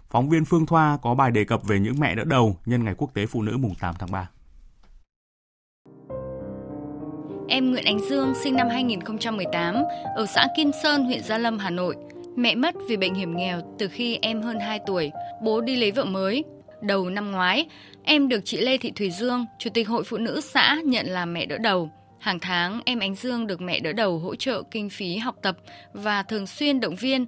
Phóng 0.10 0.30
viên 0.30 0.46
Phương 0.46 0.66
Thoa 0.66 0.98
có 1.02 1.16
bài 1.16 1.32
đề 1.32 1.44
cập 1.44 1.64
về 1.64 1.80
những 1.80 2.00
mẹ 2.00 2.16
đỡ 2.16 2.24
đầu 2.24 2.58
nhân 2.66 2.84
ngày 2.84 2.96
quốc 2.98 3.14
tế 3.14 3.26
phụ 3.26 3.42
nữ 3.42 3.58
mùng 3.58 3.76
8 3.80 3.96
tháng 4.00 4.12
3. 4.12 4.30
Em 7.48 7.72
Nguyễn 7.72 7.86
Ánh 7.86 8.00
Dương 8.10 8.34
sinh 8.44 8.56
năm 8.56 8.68
2018 8.70 9.76
ở 10.16 10.26
xã 10.26 10.48
Kim 10.58 10.72
Sơn, 10.84 11.06
huyện 11.06 11.24
Gia 11.24 11.38
Lâm, 11.38 11.58
Hà 11.58 11.70
Nội– 11.70 11.96
Mẹ 12.36 12.56
mất 12.56 12.76
vì 12.88 12.98
bệnh 12.98 13.14
hiểm 13.14 13.38
nghèo 13.38 13.76
từ 13.80 13.88
khi 13.88 14.20
em 14.22 14.42
hơn 14.42 14.60
2 14.60 14.80
tuổi, 14.86 15.12
bố 15.44 15.62
đi 15.62 15.76
lấy 15.76 15.92
vợ 15.92 16.06
mới. 16.06 16.44
Đầu 16.82 17.10
năm 17.10 17.32
ngoái, 17.32 17.66
em 18.04 18.28
được 18.28 18.40
chị 18.46 18.58
Lê 18.58 18.78
Thị 18.78 18.92
Thùy 18.96 19.10
Dương, 19.12 19.46
Chủ 19.60 19.70
tịch 19.74 19.88
Hội 19.88 20.04
Phụ 20.04 20.18
Nữ 20.18 20.42
xã 20.42 20.78
nhận 20.86 21.06
làm 21.06 21.34
mẹ 21.34 21.46
đỡ 21.46 21.58
đầu. 21.58 21.92
Hàng 22.20 22.40
tháng, 22.40 22.82
em 22.86 23.00
Ánh 23.00 23.16
Dương 23.16 23.48
được 23.48 23.62
mẹ 23.62 23.80
đỡ 23.80 23.94
đầu 23.94 24.20
hỗ 24.20 24.36
trợ 24.36 24.64
kinh 24.72 24.90
phí 24.90 25.18
học 25.18 25.36
tập 25.42 25.58
và 25.94 26.24
thường 26.24 26.48
xuyên 26.48 26.80
động 26.80 26.96
viên. 26.96 27.26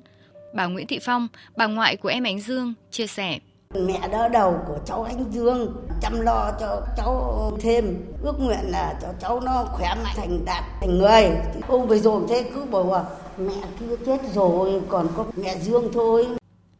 Bà 0.56 0.66
Nguyễn 0.66 0.88
Thị 0.88 1.00
Phong, 1.02 1.28
bà 1.58 1.68
ngoại 1.68 1.98
của 1.98 2.10
em 2.10 2.24
Ánh 2.24 2.40
Dương, 2.40 2.74
chia 2.92 3.08
sẻ. 3.08 3.40
Mẹ 3.74 4.08
đỡ 4.12 4.30
đầu 4.30 4.60
của 4.68 4.78
cháu 4.86 5.04
anh 5.04 5.26
Dương 5.32 5.76
chăm 6.02 6.22
lo 6.22 6.52
cho 6.60 6.82
cháu 6.98 7.52
thêm 7.62 7.96
ước 8.22 8.40
nguyện 8.40 8.60
là 8.64 9.00
cho 9.02 9.08
cháu 9.22 9.40
nó 9.40 9.66
khỏe 9.72 9.96
mạnh 10.04 10.14
thành 10.16 10.46
đạt 10.46 10.64
thành 10.82 10.98
người. 10.98 11.30
Hôm 11.68 11.88
vừa 11.88 11.98
rồi 11.98 12.24
thế 12.30 12.52
cứ 12.56 12.66
bảo 12.66 12.92
là 12.92 13.04
mẹ 13.38 13.54
kia 13.80 13.96
chết 14.06 14.18
rồi 14.34 14.82
còn 14.90 15.08
có 15.18 15.26
mẹ 15.44 15.56
Dương 15.58 15.90
thôi. 15.94 16.28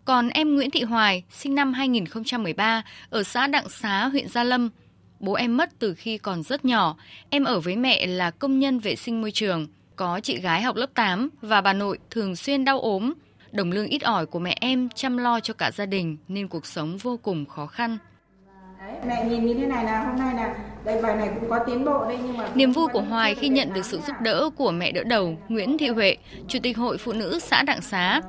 Còn 0.06 0.30
em 0.30 0.56
Nguyễn 0.56 0.72
Thị 0.72 0.84
Hoài, 0.84 1.24
sinh 1.32 1.56
năm 1.56 1.74
2013, 1.74 2.84
ở 3.10 3.24
xã 3.24 3.48
Đặng 3.48 3.70
Xá, 3.70 4.06
huyện 4.06 4.28
Gia 4.30 4.44
Lâm. 4.44 4.70
Bố 5.20 5.34
em 5.34 5.58
mất 5.58 5.70
từ 5.80 5.94
khi 5.94 6.18
còn 6.18 6.44
rất 6.44 6.66
nhỏ. 6.66 6.96
Em 7.30 7.44
ở 7.44 7.60
với 7.60 7.76
mẹ 7.76 8.06
là 8.06 8.32
công 8.32 8.60
nhân 8.60 8.80
vệ 8.80 8.96
sinh 8.96 9.22
môi 9.22 9.32
trường. 9.32 9.68
Có 9.96 10.20
chị 10.20 10.40
gái 10.40 10.62
học 10.62 10.76
lớp 10.76 10.90
8 10.94 11.30
và 11.42 11.62
bà 11.62 11.74
nội 11.74 12.00
thường 12.10 12.36
xuyên 12.36 12.66
đau 12.66 12.80
ốm. 12.80 13.14
Đồng 13.56 13.72
lương 13.72 13.88
ít 13.88 14.04
ỏi 14.04 14.26
của 14.26 14.40
mẹ 14.40 14.56
em 14.62 14.90
chăm 14.96 15.18
lo 15.18 15.40
cho 15.40 15.54
cả 15.54 15.72
gia 15.72 15.86
đình 15.86 16.18
nên 16.28 16.48
cuộc 16.48 16.66
sống 16.66 16.98
vô 16.98 17.20
cùng 17.24 17.46
khó 17.46 17.66
khăn. 17.66 17.98
Đấy, 18.80 18.96
mẹ 19.08 19.26
nhìn 19.26 19.46
như 19.46 19.54
thế 19.54 19.66
này 19.66 19.84
là 19.86 20.04
hôm 20.04 20.20
nay 20.20 20.36
là 20.36 20.56
đây 20.86 21.02
bài 21.02 21.16
này 21.16 21.30
cũng 21.40 21.50
có 21.50 21.60
tiến 21.60 21.86
bộ 21.86 22.06
đây 22.06 22.18
nhưng 22.24 22.38
mà 22.38 22.50
Niềm 22.56 22.72
vui 22.72 22.88
của 22.94 23.02
Hoài 23.02 23.36
khi 23.36 23.50
nhận 23.50 23.74
được 23.74 23.86
sự 23.86 24.00
giúp 24.08 24.16
đỡ 24.22 24.50
của 24.58 24.72
mẹ 24.72 24.92
đỡ 24.92 25.04
đầu 25.04 25.38
Nguyễn 25.50 25.78
Thị 25.78 25.88
Huệ, 25.90 26.18
Chủ 26.48 26.60
tịch 26.64 26.78
Hội 26.78 26.98
Phụ 26.98 27.14
nữ 27.14 27.40
xã 27.40 27.64
Đặng 27.64 27.82
Xá. 27.82 28.22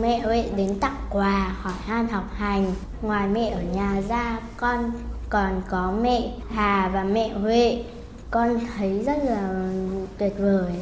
Mẹ 0.00 0.18
Huệ 0.18 0.44
đến 0.56 0.78
tặng 0.80 0.96
quà, 1.10 1.54
hỏi 1.60 1.74
han 1.86 2.08
học 2.08 2.24
hành. 2.34 2.72
Ngoài 3.02 3.28
mẹ 3.28 3.48
ở 3.48 3.62
nhà 3.74 4.02
ra, 4.08 4.38
con 4.56 4.92
còn 5.28 5.62
có 5.68 5.94
mẹ 6.02 6.30
Hà 6.50 6.90
và 6.94 7.04
mẹ 7.04 7.28
Huệ. 7.28 7.84
Con 8.30 8.58
thấy 8.76 9.02
rất 9.06 9.16
là 9.24 9.70
tuyệt 10.18 10.32
vời. 10.38 10.72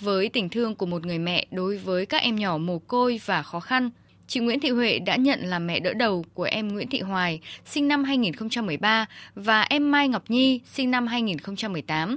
Với 0.00 0.28
tình 0.28 0.48
thương 0.48 0.74
của 0.74 0.86
một 0.86 1.06
người 1.06 1.18
mẹ 1.18 1.46
đối 1.50 1.78
với 1.78 2.06
các 2.06 2.22
em 2.22 2.36
nhỏ 2.36 2.58
mồ 2.58 2.78
côi 2.78 3.20
và 3.24 3.42
khó 3.42 3.60
khăn, 3.60 3.90
chị 4.26 4.40
Nguyễn 4.40 4.60
Thị 4.60 4.70
Huệ 4.70 4.98
đã 4.98 5.16
nhận 5.16 5.40
làm 5.42 5.66
mẹ 5.66 5.80
đỡ 5.80 5.92
đầu 5.94 6.24
của 6.34 6.42
em 6.42 6.68
Nguyễn 6.68 6.88
Thị 6.88 7.00
Hoài, 7.00 7.40
sinh 7.66 7.88
năm 7.88 8.04
2013 8.04 9.06
và 9.34 9.62
em 9.62 9.90
Mai 9.90 10.08
Ngọc 10.08 10.22
Nhi, 10.28 10.60
sinh 10.72 10.90
năm 10.90 11.06
2018. 11.06 12.16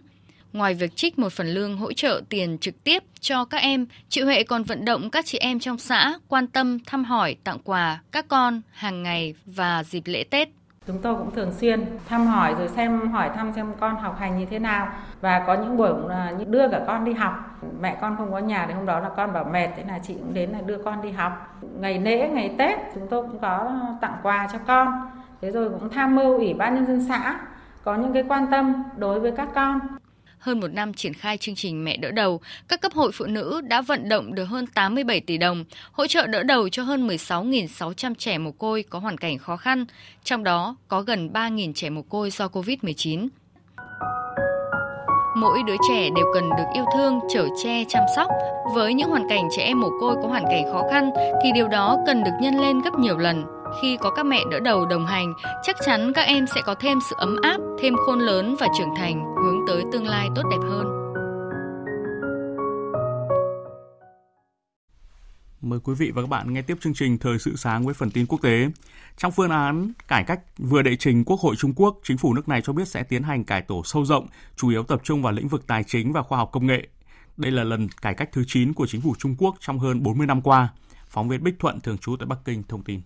Ngoài 0.53 0.73
việc 0.73 0.95
trích 0.95 1.19
một 1.19 1.33
phần 1.33 1.47
lương 1.47 1.77
hỗ 1.77 1.93
trợ 1.93 2.21
tiền 2.29 2.57
trực 2.57 2.83
tiếp 2.83 3.03
cho 3.19 3.45
các 3.45 3.57
em, 3.57 3.85
chị 4.09 4.21
Huệ 4.21 4.43
còn 4.43 4.63
vận 4.63 4.85
động 4.85 5.09
các 5.09 5.25
chị 5.25 5.37
em 5.37 5.59
trong 5.59 5.77
xã 5.77 6.13
quan 6.27 6.47
tâm 6.47 6.79
thăm 6.85 7.03
hỏi, 7.03 7.35
tặng 7.43 7.59
quà 7.63 8.01
các 8.11 8.27
con 8.27 8.61
hàng 8.71 9.03
ngày 9.03 9.33
và 9.45 9.83
dịp 9.83 10.03
lễ 10.05 10.23
Tết. 10.23 10.49
Chúng 10.89 10.99
tôi 11.01 11.15
cũng 11.15 11.31
thường 11.31 11.51
xuyên 11.51 11.85
thăm 12.05 12.25
hỏi 12.25 12.55
rồi 12.57 12.67
xem 12.67 13.11
hỏi 13.11 13.29
thăm 13.35 13.53
xem 13.53 13.73
con 13.79 13.95
học 13.95 14.15
hành 14.19 14.39
như 14.39 14.45
thế 14.45 14.59
nào 14.59 14.87
và 15.21 15.43
có 15.47 15.53
những 15.53 15.77
buổi 15.77 15.89
là 16.09 16.33
đưa 16.47 16.69
cả 16.69 16.81
con 16.87 17.05
đi 17.05 17.13
học. 17.13 17.33
Mẹ 17.81 17.97
con 18.01 18.17
không 18.17 18.31
có 18.31 18.39
nhà 18.39 18.65
thì 18.67 18.73
hôm 18.73 18.85
đó 18.85 18.99
là 18.99 19.09
con 19.09 19.33
bảo 19.33 19.43
mệt 19.43 19.67
thế 19.75 19.83
là 19.87 19.99
chị 19.99 20.13
cũng 20.13 20.33
đến 20.33 20.49
là 20.49 20.61
đưa 20.61 20.77
con 20.77 21.01
đi 21.01 21.11
học. 21.11 21.57
Ngày 21.79 21.99
lễ, 21.99 22.29
ngày 22.29 22.55
Tết 22.57 22.79
chúng 22.93 23.07
tôi 23.07 23.21
cũng 23.21 23.39
có 23.39 23.71
tặng 24.01 24.15
quà 24.23 24.47
cho 24.53 24.59
con. 24.67 25.09
Thế 25.41 25.51
rồi 25.51 25.69
cũng 25.69 25.89
tham 25.89 26.15
mưu 26.15 26.37
ủy 26.37 26.53
ban 26.53 26.75
nhân 26.75 26.85
dân 26.85 27.05
xã 27.07 27.39
có 27.83 27.95
những 27.95 28.13
cái 28.13 28.23
quan 28.27 28.47
tâm 28.47 28.83
đối 28.97 29.19
với 29.19 29.31
các 29.31 29.49
con 29.55 29.79
hơn 30.39 30.59
một 30.59 30.67
năm 30.67 30.93
triển 30.93 31.13
khai 31.13 31.37
chương 31.37 31.55
trình 31.55 31.83
Mẹ 31.83 31.97
đỡ 31.97 32.11
đầu, 32.11 32.41
các 32.67 32.81
cấp 32.81 32.93
hội 32.93 33.11
phụ 33.11 33.25
nữ 33.25 33.61
đã 33.61 33.81
vận 33.81 34.09
động 34.09 34.35
được 34.35 34.45
hơn 34.45 34.67
87 34.67 35.19
tỷ 35.19 35.37
đồng, 35.37 35.65
hỗ 35.91 36.07
trợ 36.07 36.27
đỡ 36.27 36.43
đầu 36.43 36.69
cho 36.69 36.83
hơn 36.83 37.07
16.600 37.07 38.15
trẻ 38.15 38.37
mồ 38.37 38.51
côi 38.51 38.83
có 38.89 38.99
hoàn 38.99 39.17
cảnh 39.17 39.37
khó 39.37 39.57
khăn, 39.57 39.85
trong 40.23 40.43
đó 40.43 40.75
có 40.87 41.01
gần 41.01 41.29
3.000 41.33 41.73
trẻ 41.73 41.89
mồ 41.89 42.01
côi 42.01 42.31
do 42.31 42.47
Covid-19. 42.47 43.27
Mỗi 45.35 45.63
đứa 45.67 45.75
trẻ 45.89 46.09
đều 46.15 46.25
cần 46.33 46.49
được 46.57 46.63
yêu 46.73 46.85
thương, 46.95 47.19
chở 47.33 47.47
che, 47.63 47.83
chăm 47.89 48.03
sóc. 48.15 48.31
Với 48.73 48.93
những 48.93 49.09
hoàn 49.09 49.29
cảnh 49.29 49.43
trẻ 49.57 49.63
em 49.63 49.79
mồ 49.79 49.89
côi 49.99 50.15
có 50.15 50.27
hoàn 50.27 50.43
cảnh 50.43 50.63
khó 50.73 50.87
khăn 50.91 51.09
thì 51.43 51.51
điều 51.51 51.67
đó 51.67 51.97
cần 52.07 52.23
được 52.23 52.31
nhân 52.41 52.61
lên 52.61 52.81
gấp 52.81 52.99
nhiều 52.99 53.17
lần. 53.17 53.58
Khi 53.81 53.97
có 53.97 54.09
các 54.09 54.25
mẹ 54.25 54.43
đỡ 54.51 54.59
đầu 54.59 54.85
đồng 54.85 55.05
hành, 55.05 55.33
chắc 55.63 55.75
chắn 55.85 56.11
các 56.15 56.21
em 56.21 56.45
sẽ 56.55 56.61
có 56.65 56.75
thêm 56.75 56.97
sự 57.09 57.15
ấm 57.19 57.35
áp, 57.41 57.57
thêm 57.79 57.95
khôn 58.05 58.19
lớn 58.19 58.55
và 58.59 58.67
trưởng 58.77 58.95
thành, 58.97 59.23
hướng 59.43 59.67
tới 59.67 59.83
tương 59.91 60.07
lai 60.07 60.29
tốt 60.35 60.43
đẹp 60.51 60.67
hơn. 60.69 60.85
Mời 65.61 65.79
quý 65.83 65.93
vị 65.93 66.11
và 66.15 66.21
các 66.21 66.29
bạn 66.29 66.53
nghe 66.53 66.61
tiếp 66.61 66.77
chương 66.81 66.93
trình 66.93 67.17
Thời 67.17 67.39
sự 67.39 67.55
sáng 67.55 67.85
với 67.85 67.93
phần 67.93 68.11
tin 68.11 68.25
quốc 68.25 68.41
tế. 68.41 68.67
Trong 69.17 69.31
phương 69.31 69.49
án 69.49 69.91
cải 70.07 70.23
cách 70.23 70.39
vừa 70.57 70.81
đệ 70.81 70.95
trình 70.95 71.23
Quốc 71.23 71.39
hội 71.39 71.55
Trung 71.55 71.73
Quốc, 71.75 71.99
chính 72.03 72.17
phủ 72.17 72.33
nước 72.33 72.49
này 72.49 72.61
cho 72.61 72.73
biết 72.73 72.87
sẽ 72.87 73.03
tiến 73.03 73.23
hành 73.23 73.43
cải 73.43 73.61
tổ 73.61 73.81
sâu 73.85 74.05
rộng, 74.05 74.27
chủ 74.55 74.69
yếu 74.69 74.83
tập 74.83 75.01
trung 75.03 75.21
vào 75.21 75.33
lĩnh 75.33 75.47
vực 75.47 75.67
tài 75.67 75.83
chính 75.83 76.13
và 76.13 76.21
khoa 76.21 76.37
học 76.37 76.49
công 76.51 76.67
nghệ. 76.67 76.87
Đây 77.37 77.51
là 77.51 77.63
lần 77.63 77.87
cải 78.01 78.13
cách 78.13 78.29
thứ 78.31 78.43
9 78.47 78.73
của 78.73 78.87
chính 78.87 79.01
phủ 79.01 79.15
Trung 79.17 79.35
Quốc 79.37 79.55
trong 79.59 79.79
hơn 79.79 80.03
40 80.03 80.27
năm 80.27 80.41
qua. 80.41 80.69
Phóng 81.07 81.29
viên 81.29 81.43
Bích 81.43 81.59
Thuận 81.59 81.79
thường 81.79 81.97
trú 81.97 82.15
tại 82.19 82.25
Bắc 82.25 82.39
Kinh 82.45 82.63
thông 82.63 82.83
tin. 82.83 83.01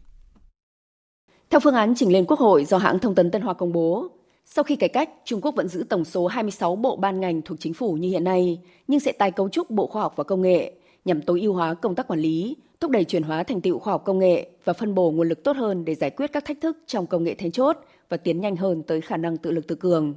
Theo 1.49 1.59
phương 1.59 1.75
án 1.75 1.93
chỉnh 1.95 2.11
lên 2.11 2.25
Quốc 2.25 2.39
hội 2.39 2.65
do 2.65 2.77
hãng 2.77 2.99
thông 2.99 3.15
tấn 3.15 3.31
Tân 3.31 3.41
Hoa 3.41 3.53
công 3.53 3.73
bố, 3.73 4.07
sau 4.45 4.63
khi 4.63 4.75
cải 4.75 4.89
cách, 4.89 5.09
Trung 5.25 5.41
Quốc 5.41 5.55
vẫn 5.55 5.67
giữ 5.67 5.83
tổng 5.89 6.05
số 6.05 6.27
26 6.27 6.75
bộ 6.75 6.95
ban 6.95 7.19
ngành 7.19 7.41
thuộc 7.41 7.59
chính 7.59 7.73
phủ 7.73 7.93
như 7.93 8.09
hiện 8.09 8.23
nay, 8.23 8.59
nhưng 8.87 8.99
sẽ 8.99 9.11
tái 9.11 9.31
cấu 9.31 9.49
trúc 9.49 9.69
Bộ 9.69 9.87
Khoa 9.87 10.01
học 10.01 10.13
và 10.15 10.23
Công 10.23 10.41
nghệ 10.41 10.73
nhằm 11.05 11.21
tối 11.21 11.41
ưu 11.41 11.53
hóa 11.53 11.73
công 11.73 11.95
tác 11.95 12.07
quản 12.07 12.19
lý, 12.19 12.55
thúc 12.79 12.91
đẩy 12.91 13.03
chuyển 13.03 13.23
hóa 13.23 13.43
thành 13.43 13.61
tựu 13.61 13.79
khoa 13.79 13.93
học 13.93 14.03
công 14.05 14.19
nghệ 14.19 14.49
và 14.63 14.73
phân 14.73 14.95
bổ 14.95 15.11
nguồn 15.11 15.29
lực 15.29 15.43
tốt 15.43 15.55
hơn 15.55 15.85
để 15.85 15.95
giải 15.95 16.09
quyết 16.09 16.33
các 16.33 16.45
thách 16.45 16.61
thức 16.61 16.77
trong 16.87 17.07
công 17.07 17.23
nghệ 17.23 17.35
then 17.35 17.51
chốt 17.51 17.77
và 18.09 18.17
tiến 18.17 18.41
nhanh 18.41 18.55
hơn 18.55 18.83
tới 18.83 19.01
khả 19.01 19.17
năng 19.17 19.37
tự 19.37 19.51
lực 19.51 19.67
tự 19.67 19.75
cường. 19.75 20.13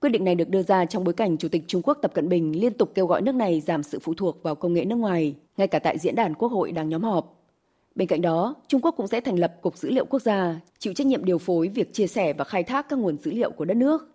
Quyết 0.00 0.10
định 0.10 0.24
này 0.24 0.34
được 0.34 0.48
đưa 0.48 0.62
ra 0.62 0.84
trong 0.84 1.04
bối 1.04 1.14
cảnh 1.14 1.36
Chủ 1.38 1.48
tịch 1.48 1.64
Trung 1.66 1.82
Quốc 1.82 1.98
Tập 2.02 2.14
Cận 2.14 2.28
Bình 2.28 2.60
liên 2.60 2.72
tục 2.72 2.92
kêu 2.94 3.06
gọi 3.06 3.22
nước 3.22 3.34
này 3.34 3.60
giảm 3.60 3.82
sự 3.82 3.98
phụ 3.98 4.14
thuộc 4.14 4.42
vào 4.42 4.54
công 4.54 4.72
nghệ 4.72 4.84
nước 4.84 4.96
ngoài, 4.96 5.34
ngay 5.56 5.68
cả 5.68 5.78
tại 5.78 5.98
diễn 5.98 6.14
đàn 6.14 6.34
Quốc 6.34 6.48
hội 6.48 6.72
đang 6.72 6.88
nhóm 6.88 7.02
họp. 7.02 7.37
Bên 7.98 8.08
cạnh 8.08 8.20
đó, 8.20 8.54
Trung 8.68 8.80
Quốc 8.80 8.94
cũng 8.96 9.06
sẽ 9.06 9.20
thành 9.20 9.38
lập 9.38 9.54
Cục 9.62 9.76
Dữ 9.76 9.90
liệu 9.90 10.04
Quốc 10.04 10.22
gia, 10.22 10.60
chịu 10.78 10.94
trách 10.94 11.06
nhiệm 11.06 11.24
điều 11.24 11.38
phối 11.38 11.68
việc 11.68 11.92
chia 11.94 12.06
sẻ 12.06 12.32
và 12.32 12.44
khai 12.44 12.62
thác 12.62 12.88
các 12.88 12.98
nguồn 12.98 13.18
dữ 13.18 13.30
liệu 13.30 13.50
của 13.50 13.64
đất 13.64 13.76
nước. 13.76 14.08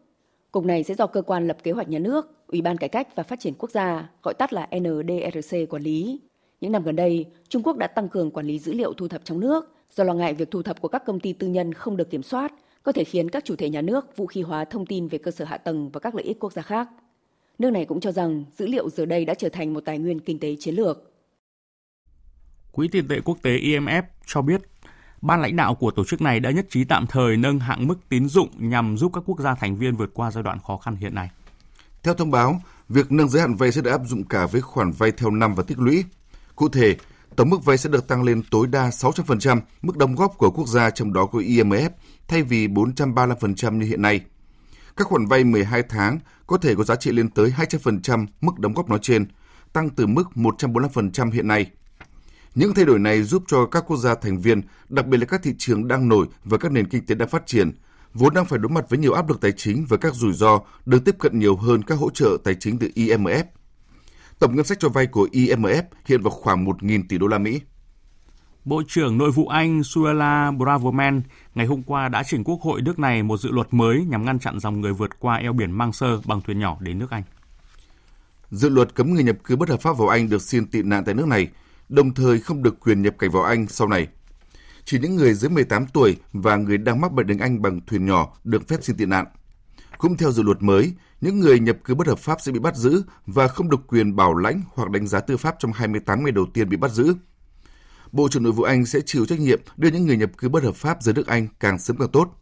Cục 0.52 0.66
này 0.66 0.84
sẽ 0.84 0.94
do 0.94 1.08
cơ 1.08 1.22
quan 1.22 1.48
lập 1.48 1.58
kế 1.64 1.72
hoạch 1.72 1.90
nhà 1.90 2.00
nước, 2.00 2.48
Ủy 2.48 2.62
ban 2.62 2.78
Cải 2.78 2.90
cách 2.90 3.16
và 3.16 3.24
Phát 3.24 3.40
triển 3.40 3.54
Quốc 3.58 3.72
gia, 3.72 4.10
gọi 4.24 4.34
tắt 4.34 4.54
là 4.54 4.68
NDRC 4.80 5.58
quản 5.70 5.84
lý. 5.84 6.20
Những 6.62 6.72
năm 6.72 6.84
gần 6.84 6.96
đây, 6.96 7.26
Trung 7.50 7.64
Quốc 7.64 7.78
đã 7.78 7.88
tăng 7.88 8.10
cường 8.10 8.32
quản 8.32 8.46
lý 8.46 8.60
dữ 8.60 8.74
liệu 8.74 8.94
thu 8.94 9.08
thập 9.08 9.26
trong 9.26 9.40
nước 9.40 9.76
do 9.92 10.04
lo 10.04 10.14
ngại 10.14 10.34
việc 10.34 10.52
thu 10.52 10.62
thập 10.62 10.82
của 10.82 10.88
các 10.88 11.06
công 11.06 11.20
ty 11.20 11.34
tư 11.34 11.48
nhân 11.48 11.74
không 11.74 11.98
được 11.98 12.10
kiểm 12.10 12.24
soát, 12.24 12.54
có 12.84 12.92
thể 12.92 13.04
khiến 13.04 13.30
các 13.30 13.46
chủ 13.46 13.56
thể 13.56 13.70
nhà 13.70 13.82
nước 13.82 14.18
vũ 14.18 14.26
khí 14.26 14.42
hóa 14.42 14.66
thông 14.66 14.86
tin 14.86 15.08
về 15.08 15.18
cơ 15.18 15.32
sở 15.32 15.46
hạ 15.46 15.58
tầng 15.58 15.90
và 15.90 16.00
các 16.00 16.16
lợi 16.16 16.24
ích 16.24 16.40
quốc 16.40 16.54
gia 16.54 16.62
khác. 16.62 16.90
Nước 17.60 17.70
này 17.70 17.86
cũng 17.86 18.00
cho 18.00 18.12
rằng 18.12 18.44
dữ 18.58 18.68
liệu 18.68 18.90
giờ 18.90 19.06
đây 19.06 19.26
đã 19.26 19.34
trở 19.34 19.50
thành 19.50 19.74
một 19.74 19.86
tài 19.86 19.98
nguyên 19.98 20.20
kinh 20.20 20.40
tế 20.40 20.56
chiến 20.60 20.76
lược. 20.76 21.13
Quỹ 22.74 22.88
tiền 22.88 23.08
tệ 23.08 23.20
quốc 23.26 23.38
tế 23.42 23.58
IMF 23.58 24.04
cho 24.26 24.42
biết 24.42 24.62
ban 25.22 25.42
lãnh 25.42 25.56
đạo 25.56 25.76
của 25.76 25.92
tổ 25.92 26.06
chức 26.06 26.22
này 26.22 26.40
đã 26.40 26.52
nhất 26.52 26.66
trí 26.70 26.84
tạm 26.84 27.08
thời 27.08 27.38
nâng 27.38 27.60
hạn 27.60 27.88
mức 27.88 27.96
tín 28.10 28.28
dụng 28.28 28.50
nhằm 28.70 28.98
giúp 28.98 29.12
các 29.14 29.24
quốc 29.26 29.40
gia 29.40 29.56
thành 29.56 29.76
viên 29.78 29.96
vượt 29.96 30.10
qua 30.14 30.32
giai 30.32 30.44
đoạn 30.44 30.60
khó 30.68 30.78
khăn 30.78 30.96
hiện 30.96 31.16
nay. 31.16 31.30
Theo 32.04 32.14
thông 32.14 32.32
báo, 32.32 32.62
việc 32.90 33.12
nâng 33.12 33.30
giới 33.30 33.42
hạn 33.42 33.56
vay 33.56 33.72
sẽ 33.72 33.82
được 33.82 33.92
áp 33.92 34.02
dụng 34.06 34.24
cả 34.24 34.46
với 34.46 34.62
khoản 34.62 34.92
vay 34.92 35.12
theo 35.12 35.32
năm 35.32 35.56
và 35.56 35.64
tích 35.64 35.80
lũy. 35.80 36.06
Cụ 36.56 36.70
thể, 36.70 36.96
tổng 37.36 37.50
mức 37.50 37.66
vay 37.66 37.78
sẽ 37.78 37.90
được 37.90 38.08
tăng 38.08 38.24
lên 38.24 38.42
tối 38.52 38.68
đa 38.68 38.90
600% 38.90 39.62
mức 39.82 39.98
đóng 39.98 40.16
góp 40.16 40.38
của 40.38 40.52
quốc 40.52 40.68
gia 40.68 40.90
trong 40.90 41.14
đó 41.14 41.26
có 41.26 41.40
IMF 41.40 41.90
thay 42.28 42.44
vì 42.44 42.68
435% 42.68 43.78
như 43.78 43.86
hiện 43.86 44.02
nay. 44.02 44.22
Các 44.98 45.08
khoản 45.08 45.26
vay 45.26 45.44
12 45.44 45.84
tháng 45.90 46.20
có 46.48 46.58
thể 46.58 46.76
có 46.76 46.84
giá 46.84 46.96
trị 46.96 47.12
lên 47.12 47.30
tới 47.30 47.54
200% 47.58 48.26
mức 48.42 48.60
đóng 48.60 48.74
góp 48.74 48.90
nói 48.90 49.00
trên, 49.02 49.26
tăng 49.74 49.90
từ 49.90 50.08
mức 50.08 50.24
145% 50.36 51.32
hiện 51.32 51.48
nay. 51.48 51.72
Những 52.56 52.74
thay 52.74 52.86
đổi 52.86 53.00
này 53.00 53.24
giúp 53.24 53.44
cho 53.48 53.66
các 53.66 53.84
quốc 53.88 53.98
gia 53.98 54.16
thành 54.16 54.40
viên, 54.40 54.62
đặc 54.90 55.08
biệt 55.08 55.18
là 55.18 55.26
các 55.26 55.44
thị 55.44 55.54
trường 55.58 55.88
đang 55.88 56.10
nổi 56.10 56.28
và 56.44 56.58
các 56.58 56.72
nền 56.72 56.88
kinh 56.88 57.06
tế 57.06 57.16
đang 57.16 57.30
phát 57.30 57.46
triển, 57.46 57.72
vốn 58.14 58.34
đang 58.34 58.46
phải 58.46 58.60
đối 58.60 58.70
mặt 58.70 58.90
với 58.90 59.00
nhiều 59.00 59.14
áp 59.14 59.30
lực 59.30 59.42
tài 59.42 59.52
chính 59.52 59.86
và 59.90 59.98
các 59.98 60.14
rủi 60.14 60.34
ro, 60.34 60.60
được 60.86 61.06
tiếp 61.06 61.16
cận 61.20 61.40
nhiều 61.40 61.56
hơn 61.56 61.84
các 61.84 61.96
hỗ 61.96 62.10
trợ 62.10 62.38
tài 62.44 62.56
chính 62.56 62.78
từ 62.78 62.90
IMF. 62.96 63.44
Tổng 64.40 64.56
ngân 64.56 64.66
sách 64.66 64.80
cho 64.80 64.90
vay 64.90 65.08
của 65.08 65.28
IMF 65.32 65.84
hiện 66.06 66.22
vào 66.22 66.32
khoảng 66.32 66.66
1.000 66.66 67.04
tỷ 67.10 67.18
đô 67.18 67.28
la 67.28 67.38
Mỹ. 67.38 67.62
Bộ 68.66 68.84
trưởng 68.88 69.18
Nội 69.18 69.32
vụ 69.32 69.48
Anh 69.48 69.84
Suella 69.84 70.52
Braverman 70.52 71.22
ngày 71.56 71.66
hôm 71.66 71.84
qua 71.84 72.10
đã 72.10 72.24
trình 72.24 72.44
Quốc 72.44 72.62
hội 72.62 72.82
nước 72.82 73.00
này 73.00 73.24
một 73.24 73.38
dự 73.38 73.52
luật 73.52 73.68
mới 73.74 74.06
nhằm 74.06 74.26
ngăn 74.26 74.40
chặn 74.40 74.60
dòng 74.60 74.82
người 74.82 74.94
vượt 74.94 75.20
qua 75.20 75.36
eo 75.36 75.54
biển 75.54 75.72
Mang 75.72 75.94
Sơ 75.94 76.22
bằng 76.26 76.42
thuyền 76.42 76.60
nhỏ 76.60 76.78
đến 76.80 77.00
nước 77.00 77.12
Anh. 77.12 77.24
Dự 78.52 78.70
luật 78.70 78.96
cấm 78.96 79.14
người 79.14 79.24
nhập 79.24 79.38
cư 79.44 79.56
bất 79.56 79.70
hợp 79.70 79.82
pháp 79.82 79.98
vào 79.98 80.08
Anh 80.08 80.30
được 80.30 80.42
xin 80.42 80.66
tị 80.66 80.82
nạn 80.82 81.04
tại 81.06 81.16
nước 81.16 81.28
này– 81.28 81.48
đồng 81.90 82.14
thời 82.14 82.40
không 82.40 82.64
được 82.64 82.80
quyền 82.80 83.02
nhập 83.02 83.16
cảnh 83.20 83.32
vào 83.32 83.44
Anh 83.44 83.68
sau 83.68 83.88
này. 83.88 84.08
Chỉ 84.86 85.00
những 85.00 85.16
người 85.16 85.34
dưới 85.34 85.50
18 85.50 85.86
tuổi 85.88 86.18
và 86.34 86.56
người 86.56 86.78
đang 86.78 87.02
mắc 87.02 87.12
bệnh 87.12 87.28
đến 87.28 87.38
Anh 87.38 87.62
bằng 87.62 87.80
thuyền 87.88 88.06
nhỏ 88.06 88.38
được 88.44 88.68
phép 88.68 88.78
xin 88.82 88.98
tị 88.98 89.06
nạn. 89.06 89.26
Cũng 89.98 90.18
theo 90.18 90.32
dự 90.32 90.44
luật 90.44 90.62
mới, 90.62 90.94
những 91.22 91.40
người 91.40 91.60
nhập 91.60 91.78
cư 91.84 91.96
bất 91.96 92.08
hợp 92.08 92.20
pháp 92.20 92.42
sẽ 92.42 92.52
bị 92.52 92.60
bắt 92.60 92.76
giữ 92.76 93.04
và 93.26 93.48
không 93.48 93.70
được 93.70 93.88
quyền 93.88 94.16
bảo 94.16 94.36
lãnh 94.36 94.62
hoặc 94.74 94.90
đánh 94.90 95.08
giá 95.08 95.20
tư 95.20 95.38
pháp 95.38 95.56
trong 95.60 95.72
28 95.72 96.24
ngày 96.24 96.32
đầu 96.32 96.46
tiên 96.54 96.70
bị 96.70 96.78
bắt 96.78 96.92
giữ. 96.92 97.16
Bộ 98.12 98.28
trưởng 98.30 98.44
Nội 98.44 98.52
vụ 98.52 98.64
Anh 98.64 98.86
sẽ 98.86 99.00
chịu 99.06 99.26
trách 99.26 99.40
nhiệm 99.40 99.60
đưa 99.78 99.90
những 99.90 100.06
người 100.06 100.18
nhập 100.18 100.30
cư 100.38 100.50
bất 100.50 100.64
hợp 100.64 100.76
pháp 100.76 101.04
rời 101.04 101.14
nước 101.14 101.28
Anh 101.28 101.48
càng 101.60 101.80
sớm 101.80 101.98
càng 101.98 102.12
tốt. 102.12 102.40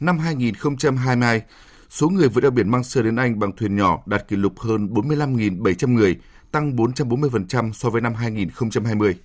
Năm 0.00 0.18
2022, 0.18 1.42
số 1.90 2.08
người 2.08 2.28
vượt 2.28 2.44
eo 2.44 2.50
biển 2.50 2.70
Mang 2.70 2.84
Sơ 2.84 3.02
đến 3.02 3.16
Anh 3.16 3.38
bằng 3.38 3.56
thuyền 3.56 3.76
nhỏ 3.76 4.02
đạt 4.06 4.28
kỷ 4.28 4.36
lục 4.36 4.60
hơn 4.60 4.86
45.700 4.86 5.92
người, 5.92 6.16
tăng 6.52 6.76
440% 6.76 7.72
so 7.72 7.90
với 7.90 8.00
năm 8.00 8.14
2020. 8.14 9.16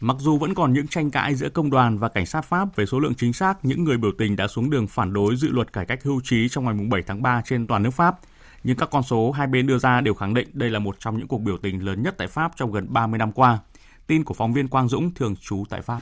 Mặc 0.00 0.16
dù 0.20 0.38
vẫn 0.38 0.54
còn 0.54 0.72
những 0.72 0.88
tranh 0.88 1.10
cãi 1.10 1.34
giữa 1.34 1.48
công 1.48 1.70
đoàn 1.70 1.98
và 1.98 2.08
cảnh 2.08 2.26
sát 2.26 2.44
Pháp 2.44 2.76
về 2.76 2.86
số 2.86 3.00
lượng 3.00 3.14
chính 3.14 3.32
xác 3.32 3.64
những 3.64 3.84
người 3.84 3.96
biểu 3.96 4.10
tình 4.18 4.36
đã 4.36 4.48
xuống 4.48 4.70
đường 4.70 4.86
phản 4.86 5.12
đối 5.12 5.36
dự 5.36 5.48
luật 5.48 5.72
cải 5.72 5.86
cách 5.86 6.04
hưu 6.04 6.20
trí 6.24 6.48
trong 6.48 6.64
ngày 6.64 6.74
7 6.90 7.02
tháng 7.02 7.22
3 7.22 7.42
trên 7.44 7.66
toàn 7.66 7.82
nước 7.82 7.90
Pháp, 7.90 8.18
nhưng 8.64 8.76
các 8.76 8.88
con 8.90 9.02
số 9.02 9.32
hai 9.32 9.46
bên 9.46 9.66
đưa 9.66 9.78
ra 9.78 10.00
đều 10.00 10.14
khẳng 10.14 10.34
định 10.34 10.48
đây 10.52 10.70
là 10.70 10.78
một 10.78 10.96
trong 10.98 11.18
những 11.18 11.28
cuộc 11.28 11.38
biểu 11.38 11.56
tình 11.56 11.84
lớn 11.84 12.02
nhất 12.02 12.14
tại 12.18 12.26
Pháp 12.26 12.52
trong 12.56 12.72
gần 12.72 12.86
30 12.90 13.18
năm 13.18 13.32
qua. 13.32 13.58
Tin 14.06 14.24
của 14.24 14.34
phóng 14.34 14.52
viên 14.52 14.68
Quang 14.68 14.88
Dũng 14.88 15.14
thường 15.14 15.36
trú 15.36 15.64
tại 15.70 15.82
Pháp. 15.82 16.00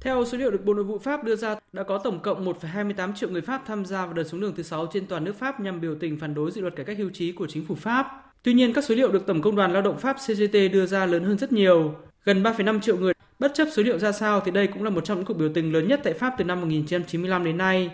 Theo 0.00 0.24
số 0.24 0.38
liệu 0.38 0.50
được 0.50 0.64
Bộ 0.64 0.74
Nội 0.74 0.84
vụ 0.84 0.98
Pháp 0.98 1.24
đưa 1.24 1.36
ra, 1.36 1.56
đã 1.72 1.82
có 1.82 1.98
tổng 1.98 2.20
cộng 2.20 2.44
1,28 2.44 3.14
triệu 3.14 3.30
người 3.30 3.42
Pháp 3.42 3.62
tham 3.66 3.84
gia 3.84 4.04
vào 4.04 4.14
đợt 4.14 4.24
xuống 4.24 4.40
đường 4.40 4.54
thứ 4.56 4.62
6 4.62 4.86
trên 4.92 5.06
toàn 5.06 5.24
nước 5.24 5.36
Pháp 5.38 5.60
nhằm 5.60 5.80
biểu 5.80 5.94
tình 6.00 6.16
phản 6.16 6.34
đối 6.34 6.50
dự 6.50 6.60
luật 6.60 6.76
cải 6.76 6.84
cách 6.84 6.98
hưu 6.98 7.10
trí 7.10 7.32
của 7.32 7.46
chính 7.46 7.64
phủ 7.64 7.74
Pháp. 7.74 8.23
Tuy 8.44 8.52
nhiên, 8.52 8.72
các 8.72 8.84
số 8.84 8.94
liệu 8.94 9.12
được 9.12 9.26
Tổng 9.26 9.42
Công 9.42 9.56
đoàn 9.56 9.72
Lao 9.72 9.82
động 9.82 9.98
Pháp 9.98 10.16
CGT 10.26 10.72
đưa 10.72 10.86
ra 10.86 11.06
lớn 11.06 11.24
hơn 11.24 11.38
rất 11.38 11.52
nhiều. 11.52 11.94
Gần 12.24 12.42
3,5 12.42 12.80
triệu 12.80 12.96
người, 12.96 13.12
bất 13.38 13.54
chấp 13.54 13.68
số 13.72 13.82
liệu 13.82 13.98
ra 13.98 14.12
sao 14.12 14.40
thì 14.40 14.50
đây 14.50 14.66
cũng 14.66 14.82
là 14.82 14.90
một 14.90 15.04
trong 15.04 15.18
những 15.18 15.26
cuộc 15.26 15.34
biểu 15.34 15.48
tình 15.54 15.72
lớn 15.72 15.88
nhất 15.88 16.00
tại 16.04 16.12
Pháp 16.12 16.34
từ 16.38 16.44
năm 16.44 16.60
1995 16.60 17.44
đến 17.44 17.56
nay. 17.58 17.90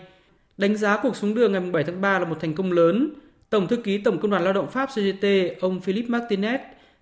Đánh 0.57 0.77
giá 0.77 0.99
cuộc 1.03 1.15
xuống 1.15 1.35
đường 1.35 1.51
ngày 1.51 1.61
7 1.61 1.83
tháng 1.83 2.01
3 2.01 2.19
là 2.19 2.25
một 2.25 2.37
thành 2.39 2.53
công 2.53 2.71
lớn. 2.71 3.09
Tổng 3.49 3.67
thư 3.67 3.75
ký 3.75 3.97
Tổng 3.97 4.17
Công 4.19 4.31
đoàn 4.31 4.43
Lao 4.43 4.53
động 4.53 4.71
Pháp 4.71 4.85
CGT, 4.85 5.25
ông 5.61 5.81
Philippe 5.81 6.19
Martinez, 6.19 6.57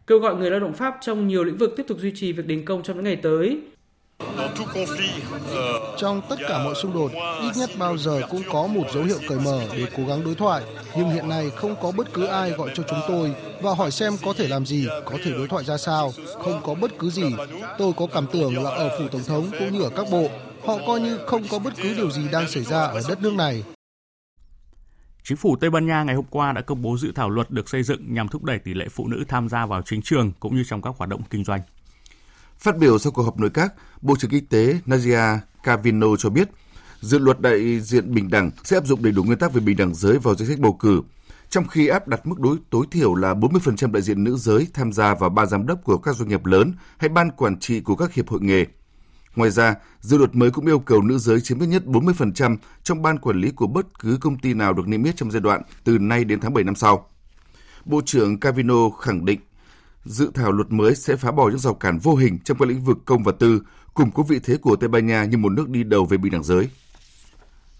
kêu 0.08 0.20
gọi 0.20 0.36
người 0.36 0.52
lao 0.52 0.60
động 0.60 0.74
Pháp 0.74 0.98
trong 1.02 1.28
nhiều 1.28 1.44
lĩnh 1.44 1.58
vực 1.58 1.74
tiếp 1.78 1.84
tục 1.88 1.98
duy 2.00 2.12
trì 2.16 2.32
việc 2.32 2.48
đình 2.48 2.66
công 2.66 2.84
trong 2.84 2.96
những 2.96 3.06
ngày 3.06 3.16
tới. 3.16 3.60
Trong 5.98 6.22
tất 6.30 6.36
cả 6.48 6.64
mọi 6.64 6.76
xung 6.76 6.94
đột, 6.94 7.12
ít 7.42 7.52
nhất 7.58 7.70
bao 7.78 7.98
giờ 7.98 8.22
cũng 8.30 8.42
có 8.52 8.68
một 8.68 8.84
dấu 8.94 9.04
hiệu 9.04 9.20
cởi 9.28 9.40
mở 9.40 9.62
để 9.74 9.86
cố 9.98 10.06
gắng 10.06 10.24
đối 10.24 10.36
thoại. 10.36 10.64
Nhưng 10.98 11.10
hiện 11.10 11.30
nay 11.30 11.52
không 11.56 11.76
có 11.82 11.92
bất 11.92 12.14
cứ 12.14 12.26
ai 12.26 12.52
gọi 12.52 12.70
cho 12.74 12.84
chúng 12.90 13.00
tôi 13.08 13.34
và 13.62 13.74
hỏi 13.74 13.92
xem 13.92 14.14
có 14.26 14.34
thể 14.34 14.48
làm 14.48 14.66
gì, 14.66 14.88
có 15.06 15.18
thể 15.24 15.32
đối 15.32 15.48
thoại 15.48 15.66
ra 15.66 15.78
sao. 15.78 16.12
Không 16.40 16.62
có 16.64 16.74
bất 16.74 16.92
cứ 17.00 17.10
gì. 17.10 17.36
Tôi 17.78 17.94
có 17.98 18.08
cảm 18.14 18.26
tưởng 18.32 18.64
là 18.64 18.70
ở 18.70 19.00
phủ 19.00 19.08
tổng 19.12 19.24
thống 19.28 19.52
cũng 19.60 19.74
như 19.74 19.82
ở 19.82 19.90
các 19.90 20.08
bộ, 20.12 20.30
họ 20.66 20.78
coi 20.88 21.00
như 21.00 21.20
không 21.28 21.44
có 21.50 21.60
bất 21.60 21.74
cứ 21.82 21.94
điều 21.94 22.12
gì 22.12 22.22
đang 22.32 22.48
xảy 22.48 22.64
ra 22.64 22.82
ở 22.82 23.02
đất 23.10 23.22
nước 23.22 23.34
này. 23.34 23.64
Chính 25.24 25.38
phủ 25.38 25.56
Tây 25.56 25.70
Ban 25.70 25.88
Nha 25.88 26.04
ngày 26.04 26.16
hôm 26.16 26.26
qua 26.30 26.52
đã 26.52 26.62
công 26.62 26.82
bố 26.82 26.98
dự 26.98 27.12
thảo 27.16 27.30
luật 27.30 27.52
được 27.52 27.70
xây 27.70 27.84
dựng 27.84 28.14
nhằm 28.14 28.28
thúc 28.28 28.44
đẩy 28.44 28.60
tỷ 28.60 28.74
lệ 28.74 28.88
phụ 28.92 29.08
nữ 29.08 29.24
tham 29.28 29.50
gia 29.50 29.66
vào 29.66 29.82
chính 29.82 30.02
trường 30.02 30.32
cũng 30.40 30.56
như 30.56 30.64
trong 30.68 30.82
các 30.82 30.96
hoạt 30.98 31.10
động 31.10 31.22
kinh 31.30 31.44
doanh. 31.44 31.62
Phát 32.60 32.78
biểu 32.78 33.00
sau 33.00 33.12
cuộc 33.12 33.24
họp 33.24 33.39
nội 33.39 33.50
các, 33.50 33.74
Bộ 34.02 34.15
trưởng 34.19 34.32
Kinh 34.32 34.45
tế 34.45 34.80
Nadia 34.86 35.19
Cavino 35.63 36.15
cho 36.15 36.30
biết, 36.30 36.50
dự 37.02 37.17
luật 37.17 37.39
đại 37.39 37.80
diện 37.80 38.13
bình 38.13 38.30
đẳng 38.30 38.52
sẽ 38.63 38.78
áp 38.78 38.86
dụng 38.86 39.04
đầy 39.04 39.12
đủ 39.12 39.24
nguyên 39.24 39.39
tắc 39.39 39.54
về 39.54 39.60
bình 39.60 39.78
đẳng 39.78 39.95
giới 39.95 40.17
vào 40.17 40.36
danh 40.36 40.48
sách 40.48 40.60
bầu 40.60 40.74
cử, 40.74 41.02
trong 41.50 41.67
khi 41.67 41.88
áp 41.88 42.08
đặt 42.08 42.26
mức 42.26 42.39
đối 42.39 42.58
tối 42.69 42.86
thiểu 42.91 43.15
là 43.15 43.34
40% 43.34 43.91
đại 43.91 44.02
diện 44.02 44.24
nữ 44.24 44.38
giới 44.38 44.67
tham 44.74 44.93
gia 44.93 45.13
vào 45.13 45.30
ban 45.30 45.48
giám 45.48 45.65
đốc 45.67 45.84
của 45.84 45.98
các 45.98 46.15
doanh 46.15 46.30
nghiệp 46.30 46.45
lớn 46.45 46.74
hay 46.98 47.10
ban 47.10 47.32
quản 47.32 47.60
trị 47.60 47.80
của 47.80 47.95
các 47.95 48.13
hiệp 48.13 48.30
hội 48.30 48.39
nghề. 48.41 48.65
Ngoài 49.36 49.52
ra, 49.52 49.76
dự 50.02 50.17
luật 50.17 50.36
mới 50.36 50.52
cũng 50.52 50.65
yêu 50.65 50.80
cầu 50.80 51.02
nữ 51.02 51.17
giới 51.17 51.41
chiếm 51.41 51.60
ít 51.60 51.67
nhất 51.67 51.84
40% 51.86 52.58
trong 52.84 53.02
ban 53.02 53.19
quản 53.19 53.41
lý 53.41 53.52
của 53.52 53.67
bất 53.67 54.00
cứ 54.00 54.17
công 54.22 54.38
ty 54.38 54.54
nào 54.54 54.74
được 54.74 54.88
niêm 54.88 55.04
yết 55.04 55.15
trong 55.15 55.32
giai 55.32 55.41
đoạn 55.41 55.62
từ 55.84 55.98
nay 55.98 56.24
đến 56.24 56.39
tháng 56.39 56.54
7 56.54 56.63
năm 56.63 56.76
sau. 56.76 57.10
Bộ 57.86 58.02
trưởng 58.06 58.39
Cavino 58.39 58.89
khẳng 58.89 59.26
định 59.26 59.39
dự 60.04 60.32
thảo 60.34 60.52
luật 60.52 60.72
mới 60.72 60.96
sẽ 60.96 61.16
phá 61.16 61.32
bỏ 61.32 61.50
những 61.50 61.60
rào 61.60 61.74
cản 61.74 62.00
vô 62.00 62.16
hình 62.16 62.40
trong 62.40 62.58
các 62.58 62.68
lĩnh 62.68 62.82
vực 62.82 62.98
công 63.06 63.24
và 63.24 63.32
tư, 63.40 63.62
củng 63.94 64.12
cố 64.12 64.24
vị 64.24 64.40
thế 64.44 64.58
của 64.58 64.76
Tây 64.76 64.88
Ban 64.88 65.08
Nha 65.08 65.26
như 65.26 65.38
một 65.38 65.50
nước 65.50 65.70
đi 65.70 65.84
đầu 65.84 66.06
về 66.06 66.18
bình 66.18 66.32
đẳng 66.32 66.44
giới. 66.44 66.70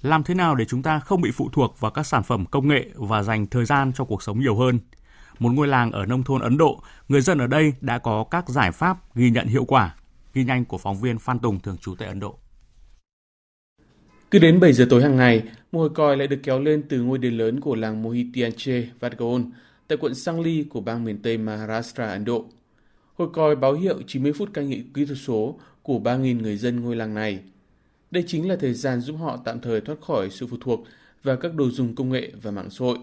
Làm 0.02 0.24
thế 0.24 0.34
nào 0.34 0.56
để 0.56 0.66
chúng 0.66 0.84
ta 0.84 1.00
không 1.00 1.22
bị 1.22 1.32
phụ 1.32 1.50
thuộc 1.54 1.80
vào 1.80 1.92
các 1.92 2.04
sản 2.04 2.24
phẩm 2.24 2.46
công 2.46 2.68
nghệ 2.68 2.90
và 2.96 3.24
dành 3.24 3.48
thời 3.48 3.66
gian 3.66 3.92
cho 3.96 4.06
cuộc 4.06 4.24
sống 4.24 4.40
nhiều 4.40 4.56
hơn? 4.56 4.80
Một 5.40 5.50
ngôi 5.50 5.68
làng 5.68 5.92
ở 5.92 6.06
nông 6.06 6.24
thôn 6.24 6.42
Ấn 6.42 6.58
Độ, 6.58 6.84
người 7.10 7.22
dân 7.22 7.38
ở 7.38 7.48
đây 7.48 7.74
đã 7.82 7.98
có 7.98 8.24
các 8.32 8.50
giải 8.50 8.72
pháp 8.72 9.16
ghi 9.16 9.30
nhận 9.30 9.48
hiệu 9.48 9.66
quả. 9.66 9.96
Ghi 10.34 10.44
nhanh 10.44 10.66
của 10.66 10.78
phóng 10.78 11.02
viên 11.02 11.20
Phan 11.20 11.40
Tùng 11.40 11.60
thường 11.60 11.78
trú 11.78 11.96
tại 11.96 12.08
Ấn 12.08 12.20
Độ. 12.20 12.38
Cứ 14.32 14.40
đến 14.40 14.60
7 14.60 14.74
giờ 14.74 14.88
tối 14.90 15.04
hàng 15.04 15.16
ngày, 15.16 15.44
một 15.72 15.80
hồi 15.80 15.90
còi 15.96 16.18
lại 16.18 16.28
được 16.28 16.40
kéo 16.44 16.60
lên 16.60 16.84
từ 16.90 17.02
ngôi 17.02 17.18
đền 17.18 17.38
lớn 17.38 17.60
của 17.60 17.76
làng 17.76 18.04
Mohitianche, 18.04 18.84
Vadgaon, 19.00 19.44
tại 19.90 19.98
quận 19.98 20.16
Sangli 20.16 20.64
của 20.64 20.82
bang 20.82 21.04
miền 21.04 21.22
Tây 21.22 21.38
Maharashtra, 21.38 22.10
Ấn 22.10 22.26
Độ. 22.26 22.46
Hồi 23.14 23.28
còi 23.34 23.56
báo 23.56 23.74
hiệu 23.74 24.02
90 24.08 24.34
phút 24.34 24.54
cai 24.54 24.66
nghiện 24.66 24.94
kỹ 24.94 25.06
thuật 25.06 25.18
số 25.18 25.60
của 25.84 26.00
3.000 26.00 26.42
người 26.42 26.58
dân 26.58 26.82
ngôi 26.82 26.96
làng 26.96 27.14
này. 27.14 27.40
Đây 28.12 28.24
chính 28.28 28.50
là 28.50 28.56
thời 28.56 28.74
gian 28.74 29.02
giúp 29.02 29.14
họ 29.14 29.38
tạm 29.46 29.60
thời 29.60 29.82
thoát 29.82 30.02
khỏi 30.02 30.30
sự 30.30 30.48
phụ 30.48 30.58
thuộc 30.62 30.84
vào 31.24 31.38
các 31.38 31.54
đồ 31.56 31.70
dùng 31.70 31.96
công 31.96 32.10
nghệ 32.10 32.32
và 32.42 32.52
mạng 32.52 32.70
xã 32.70 32.86
hội. 32.86 32.98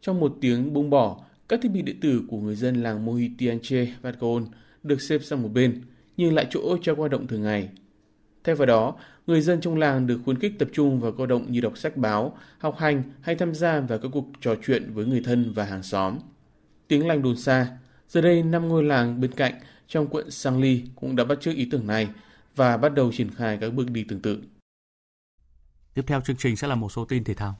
Trong 0.00 0.20
một 0.20 0.36
tiếng 0.40 0.72
buông 0.72 0.90
bỏ, 0.90 1.24
các 1.48 1.60
thiết 1.62 1.68
bị 1.68 1.82
điện 1.82 2.00
tử 2.00 2.22
của 2.28 2.38
người 2.38 2.56
dân 2.56 2.82
làng 2.82 3.04
Mohitianche, 3.04 3.86
Vadgaon 4.02 4.46
được 4.82 5.00
xếp 5.00 5.18
sang 5.22 5.42
một 5.42 5.48
bên, 5.54 5.82
nhưng 6.16 6.34
lại 6.34 6.46
chỗ 6.50 6.76
cho 6.82 6.94
hoạt 6.94 7.10
động 7.10 7.26
thường 7.26 7.42
ngày. 7.42 7.68
Thay 8.44 8.54
vào 8.54 8.66
đó, 8.66 8.94
người 9.26 9.40
dân 9.40 9.60
trong 9.60 9.78
làng 9.78 10.06
được 10.06 10.20
khuyến 10.24 10.38
khích 10.38 10.52
tập 10.58 10.68
trung 10.72 11.00
vào 11.00 11.12
cơ 11.12 11.26
động 11.26 11.52
như 11.52 11.60
đọc 11.60 11.78
sách 11.78 11.96
báo, 11.96 12.38
học 12.58 12.76
hành 12.78 13.02
hay 13.20 13.34
tham 13.34 13.54
gia 13.54 13.80
vào 13.80 13.98
các 13.98 14.08
cuộc 14.12 14.26
trò 14.40 14.54
chuyện 14.66 14.92
với 14.94 15.06
người 15.06 15.20
thân 15.24 15.52
và 15.52 15.64
hàng 15.64 15.82
xóm. 15.82 16.18
Tiếng 16.88 17.06
lành 17.06 17.22
đồn 17.22 17.36
xa, 17.36 17.78
giờ 18.08 18.20
đây 18.20 18.42
năm 18.42 18.68
ngôi 18.68 18.84
làng 18.84 19.20
bên 19.20 19.32
cạnh 19.32 19.54
trong 19.88 20.06
quận 20.06 20.30
Sangli 20.30 20.84
cũng 20.94 21.16
đã 21.16 21.24
bắt 21.24 21.40
chước 21.40 21.56
ý 21.56 21.68
tưởng 21.70 21.86
này 21.86 22.08
và 22.56 22.76
bắt 22.76 22.94
đầu 22.94 23.12
triển 23.12 23.30
khai 23.30 23.58
các 23.60 23.74
bước 23.74 23.90
đi 23.90 24.04
tương 24.04 24.20
tự. 24.20 24.42
Tiếp 25.94 26.02
theo 26.06 26.20
chương 26.20 26.36
trình 26.36 26.56
sẽ 26.56 26.68
là 26.68 26.74
một 26.74 26.92
số 26.92 27.04
tin 27.04 27.24
thể 27.24 27.34
thao. 27.34 27.54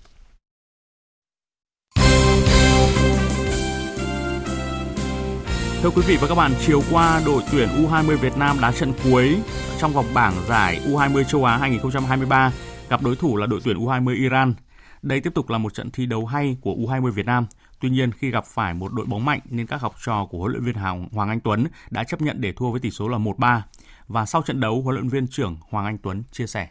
Thưa 5.82 5.90
quý 5.90 6.02
vị 6.06 6.16
và 6.20 6.28
các 6.28 6.34
bạn, 6.34 6.52
chiều 6.66 6.82
qua 6.90 7.22
đội 7.26 7.42
tuyển 7.52 7.68
U20 7.68 8.16
Việt 8.16 8.36
Nam 8.36 8.60
đá 8.60 8.72
trận 8.72 8.92
cuối 9.04 9.36
trong 9.78 9.92
vòng 9.92 10.04
bảng 10.14 10.34
giải 10.48 10.80
U20 10.86 11.24
châu 11.24 11.44
Á 11.44 11.56
2023 11.56 12.52
gặp 12.88 13.02
đối 13.02 13.16
thủ 13.16 13.36
là 13.36 13.46
đội 13.46 13.60
tuyển 13.64 13.76
U20 13.76 14.14
Iran. 14.14 14.54
Đây 15.02 15.20
tiếp 15.20 15.34
tục 15.34 15.50
là 15.50 15.58
một 15.58 15.74
trận 15.74 15.90
thi 15.90 16.06
đấu 16.06 16.26
hay 16.26 16.56
của 16.60 16.74
U20 16.74 17.10
Việt 17.10 17.26
Nam. 17.26 17.46
Tuy 17.80 17.90
nhiên 17.90 18.12
khi 18.12 18.30
gặp 18.30 18.44
phải 18.44 18.74
một 18.74 18.92
đội 18.92 19.06
bóng 19.06 19.24
mạnh 19.24 19.40
nên 19.50 19.66
các 19.66 19.80
học 19.80 19.94
trò 20.04 20.26
của 20.30 20.38
huấn 20.38 20.52
luyện 20.52 20.64
viên 20.64 20.74
Hoàng 21.12 21.28
Anh 21.28 21.40
Tuấn 21.40 21.66
đã 21.90 22.04
chấp 22.04 22.22
nhận 22.22 22.40
để 22.40 22.52
thua 22.52 22.70
với 22.70 22.80
tỷ 22.80 22.90
số 22.90 23.08
là 23.08 23.18
1-3. 23.18 23.60
Và 24.08 24.26
sau 24.26 24.42
trận 24.42 24.60
đấu, 24.60 24.82
huấn 24.82 24.96
luyện 24.96 25.08
viên 25.08 25.26
trưởng 25.28 25.56
Hoàng 25.70 25.84
Anh 25.84 25.98
Tuấn 25.98 26.22
chia 26.32 26.46
sẻ. 26.46 26.68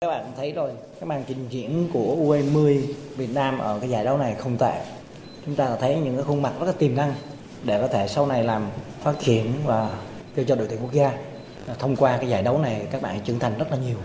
Các 0.00 0.08
bạn 0.08 0.32
thấy 0.36 0.52
rồi, 0.52 0.72
cái 1.00 1.06
màn 1.08 1.24
trình 1.28 1.46
diễn 1.50 1.88
của 1.92 2.16
U20 2.18 2.82
Việt 3.16 3.30
Nam 3.34 3.58
ở 3.58 3.80
cái 3.80 3.88
giải 3.88 4.04
đấu 4.04 4.18
này 4.18 4.34
không 4.34 4.58
tệ. 4.58 4.84
Chúng 5.46 5.54
ta 5.54 5.76
thấy 5.80 6.00
những 6.00 6.16
cái 6.16 6.24
khuôn 6.24 6.42
mặt 6.42 6.52
rất 6.60 6.66
là 6.66 6.72
tiềm 6.72 6.96
năng 6.96 7.14
để 7.64 7.80
có 7.80 7.88
thể 7.88 8.08
sau 8.08 8.26
này 8.26 8.44
làm 8.44 8.68
phát 9.00 9.14
triển 9.20 9.52
và 9.64 9.90
đưa 10.36 10.44
cho 10.44 10.54
đội 10.54 10.66
tuyển 10.70 10.80
quốc 10.82 10.92
gia. 10.92 11.08
À, 11.66 11.74
thông 11.78 11.96
qua 11.96 12.16
cái 12.16 12.28
giải 12.28 12.42
đấu 12.42 12.58
này, 12.58 12.86
các 12.90 13.02
bạn 13.02 13.20
trưởng 13.20 13.38
thành 13.38 13.58
rất 13.58 13.70
là 13.70 13.76
nhiều, 13.76 13.96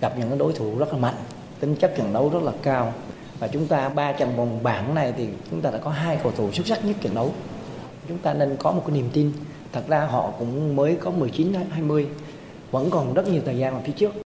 gặp 0.00 0.18
những 0.18 0.38
đối 0.38 0.52
thủ 0.52 0.78
rất 0.78 0.92
là 0.92 0.98
mạnh, 0.98 1.14
tính 1.60 1.76
chất 1.76 1.94
trận 1.96 2.12
đấu 2.12 2.28
rất 2.28 2.42
là 2.42 2.52
cao. 2.62 2.92
Và 3.38 3.48
chúng 3.48 3.66
ta 3.66 3.88
ba 3.88 4.12
trận 4.12 4.36
vòng 4.36 4.62
bảng 4.62 4.94
này 4.94 5.12
thì 5.16 5.28
chúng 5.50 5.60
ta 5.60 5.70
đã 5.70 5.78
có 5.78 5.90
hai 5.90 6.18
cầu 6.22 6.32
thủ 6.36 6.52
xuất 6.52 6.66
sắc 6.66 6.84
nhất 6.84 6.96
trận 7.00 7.14
đấu. 7.14 7.32
Chúng 8.08 8.18
ta 8.18 8.34
nên 8.34 8.56
có 8.56 8.72
một 8.72 8.82
cái 8.86 8.96
niềm 8.96 9.10
tin, 9.12 9.32
thật 9.72 9.82
ra 9.88 10.00
họ 10.00 10.32
cũng 10.38 10.76
mới 10.76 10.96
có 11.00 11.10
19 11.10 11.54
20 11.70 12.06
vẫn 12.70 12.90
còn 12.90 13.14
rất 13.14 13.28
nhiều 13.28 13.42
thời 13.44 13.58
gian 13.58 13.74
ở 13.74 13.80
phía 13.84 13.92
trước 13.92 14.27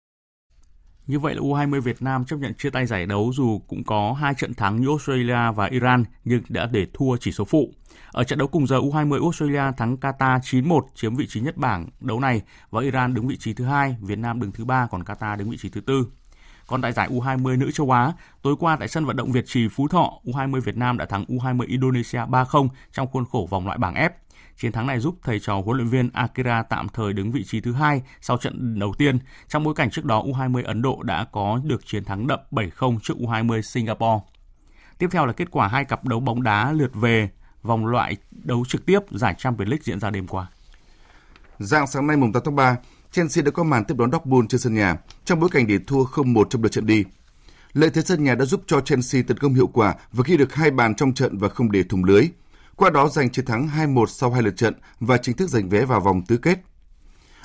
như 1.06 1.18
vậy 1.18 1.34
là 1.34 1.40
U20 1.40 1.80
Việt 1.80 2.02
Nam 2.02 2.24
chấp 2.24 2.36
nhận 2.36 2.54
chia 2.54 2.70
tay 2.70 2.86
giải 2.86 3.06
đấu 3.06 3.32
dù 3.34 3.60
cũng 3.68 3.84
có 3.84 4.12
hai 4.12 4.34
trận 4.34 4.54
thắng 4.54 4.80
như 4.80 4.88
Australia 4.88 5.52
và 5.56 5.66
Iran 5.66 6.04
nhưng 6.24 6.42
đã 6.48 6.66
để 6.66 6.86
thua 6.94 7.16
chỉ 7.16 7.32
số 7.32 7.44
phụ. 7.44 7.72
Ở 8.12 8.24
trận 8.24 8.38
đấu 8.38 8.48
cùng 8.48 8.66
giờ 8.66 8.78
U20 8.78 9.22
Australia 9.22 9.62
thắng 9.76 9.96
Qatar 9.96 10.38
9-1 10.38 10.80
chiếm 10.94 11.16
vị 11.16 11.26
trí 11.26 11.40
nhất 11.40 11.56
bảng 11.56 11.88
đấu 12.00 12.20
này 12.20 12.42
và 12.70 12.82
Iran 12.82 13.14
đứng 13.14 13.26
vị 13.28 13.36
trí 13.36 13.54
thứ 13.54 13.64
hai, 13.64 13.96
Việt 14.00 14.18
Nam 14.18 14.40
đứng 14.40 14.52
thứ 14.52 14.64
ba 14.64 14.86
còn 14.90 15.02
Qatar 15.02 15.36
đứng 15.36 15.50
vị 15.50 15.56
trí 15.56 15.68
thứ 15.68 15.80
tư. 15.80 16.06
Còn 16.66 16.82
tại 16.82 16.92
giải 16.92 17.08
U20 17.08 17.58
nữ 17.58 17.70
châu 17.70 17.90
Á, 17.90 18.12
tối 18.42 18.56
qua 18.58 18.76
tại 18.76 18.88
sân 18.88 19.04
vận 19.04 19.16
động 19.16 19.32
Việt 19.32 19.44
Trì 19.46 19.68
Phú 19.68 19.88
Thọ, 19.88 20.12
U20 20.24 20.60
Việt 20.60 20.76
Nam 20.76 20.98
đã 20.98 21.04
thắng 21.04 21.24
U20 21.24 21.66
Indonesia 21.68 22.18
3-0 22.18 22.68
trong 22.92 23.08
khuôn 23.12 23.24
khổ 23.24 23.46
vòng 23.50 23.66
loại 23.66 23.78
bảng 23.78 23.94
F. 23.94 24.10
Chiến 24.56 24.72
thắng 24.72 24.86
này 24.86 25.00
giúp 25.00 25.18
thầy 25.22 25.40
trò 25.40 25.60
huấn 25.60 25.76
luyện 25.76 25.88
viên 25.88 26.10
Akira 26.12 26.62
tạm 26.62 26.88
thời 26.88 27.12
đứng 27.12 27.32
vị 27.32 27.44
trí 27.44 27.60
thứ 27.60 27.72
hai 27.72 28.02
sau 28.20 28.36
trận 28.36 28.78
đầu 28.78 28.94
tiên, 28.98 29.18
trong 29.48 29.64
bối 29.64 29.74
cảnh 29.74 29.90
trước 29.90 30.04
đó 30.04 30.22
U20 30.22 30.64
Ấn 30.64 30.82
Độ 30.82 31.02
đã 31.02 31.24
có 31.32 31.60
được 31.64 31.86
chiến 31.86 32.04
thắng 32.04 32.26
đậm 32.26 32.40
7-0 32.50 32.98
trước 33.02 33.14
U20 33.18 33.60
Singapore. 33.60 34.20
Tiếp 34.98 35.08
theo 35.10 35.26
là 35.26 35.32
kết 35.32 35.50
quả 35.50 35.68
hai 35.68 35.84
cặp 35.84 36.04
đấu 36.04 36.20
bóng 36.20 36.42
đá 36.42 36.72
lượt 36.72 36.94
về 36.94 37.30
vòng 37.62 37.86
loại 37.86 38.16
đấu 38.30 38.64
trực 38.68 38.86
tiếp 38.86 38.98
giải 39.10 39.34
Champions 39.38 39.68
League 39.68 39.82
diễn 39.84 40.00
ra 40.00 40.10
đêm 40.10 40.26
qua. 40.26 40.46
Dạng 41.58 41.86
sáng 41.86 42.06
nay 42.06 42.16
mùng 42.16 42.32
8 42.32 42.42
tháng 42.44 42.56
3, 42.56 42.76
Chelsea 43.12 43.44
đã 43.44 43.50
có 43.50 43.64
màn 43.64 43.84
tiếp 43.84 43.94
đón 43.98 44.12
Dortmund 44.12 44.48
trên 44.48 44.60
sân 44.60 44.74
nhà 44.74 44.96
trong 45.24 45.40
bối 45.40 45.50
cảnh 45.52 45.66
để 45.66 45.78
thua 45.86 46.04
0-1 46.04 46.44
trong 46.50 46.62
lượt 46.62 46.72
trận 46.72 46.86
đi. 46.86 47.04
Lợi 47.72 47.90
thế 47.90 48.02
sân 48.02 48.24
nhà 48.24 48.34
đã 48.34 48.44
giúp 48.44 48.62
cho 48.66 48.80
Chelsea 48.80 49.22
tấn 49.26 49.38
công 49.38 49.54
hiệu 49.54 49.66
quả 49.66 49.94
và 50.12 50.24
ghi 50.26 50.36
được 50.36 50.54
hai 50.54 50.70
bàn 50.70 50.94
trong 50.94 51.14
trận 51.14 51.38
và 51.38 51.48
không 51.48 51.72
để 51.72 51.82
thủng 51.82 52.04
lưới. 52.04 52.28
Qua 52.76 52.90
đó 52.90 53.08
giành 53.08 53.30
chiến 53.30 53.44
thắng 53.44 53.68
2-1 53.68 54.06
sau 54.06 54.30
hai 54.30 54.42
lượt 54.42 54.56
trận 54.56 54.74
và 55.00 55.18
chính 55.18 55.36
thức 55.36 55.48
giành 55.48 55.68
vé 55.68 55.84
vào 55.84 56.00
vòng 56.00 56.22
tứ 56.26 56.36
kết. 56.36 56.58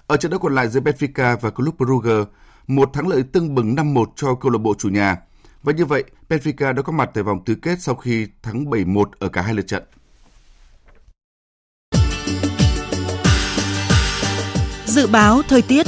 Ở 0.07 0.17
trận 0.17 0.31
đấu 0.31 0.39
còn 0.39 0.55
lại 0.55 0.67
giữa 0.67 0.79
Benfica 0.79 1.37
và 1.37 1.49
Club 1.49 1.75
Brugge, 1.77 2.25
một 2.67 2.89
thắng 2.93 3.07
lợi 3.07 3.23
tưng 3.31 3.55
bừng 3.55 3.75
5-1 3.75 4.05
cho 4.15 4.35
câu 4.35 4.51
lạc 4.51 4.57
bộ 4.57 4.73
chủ 4.77 4.89
nhà. 4.89 5.17
Và 5.63 5.73
như 5.73 5.85
vậy, 5.85 6.03
Benfica 6.29 6.73
đã 6.73 6.81
có 6.81 6.93
mặt 6.93 7.09
tại 7.13 7.23
vòng 7.23 7.45
tứ 7.45 7.55
kết 7.55 7.81
sau 7.81 7.95
khi 7.95 8.27
thắng 8.43 8.65
7-1 8.65 9.05
ở 9.19 9.29
cả 9.29 9.41
hai 9.41 9.53
lượt 9.53 9.67
trận. 9.67 9.83
Dự 14.85 15.07
báo 15.07 15.41
thời 15.47 15.61
tiết 15.61 15.87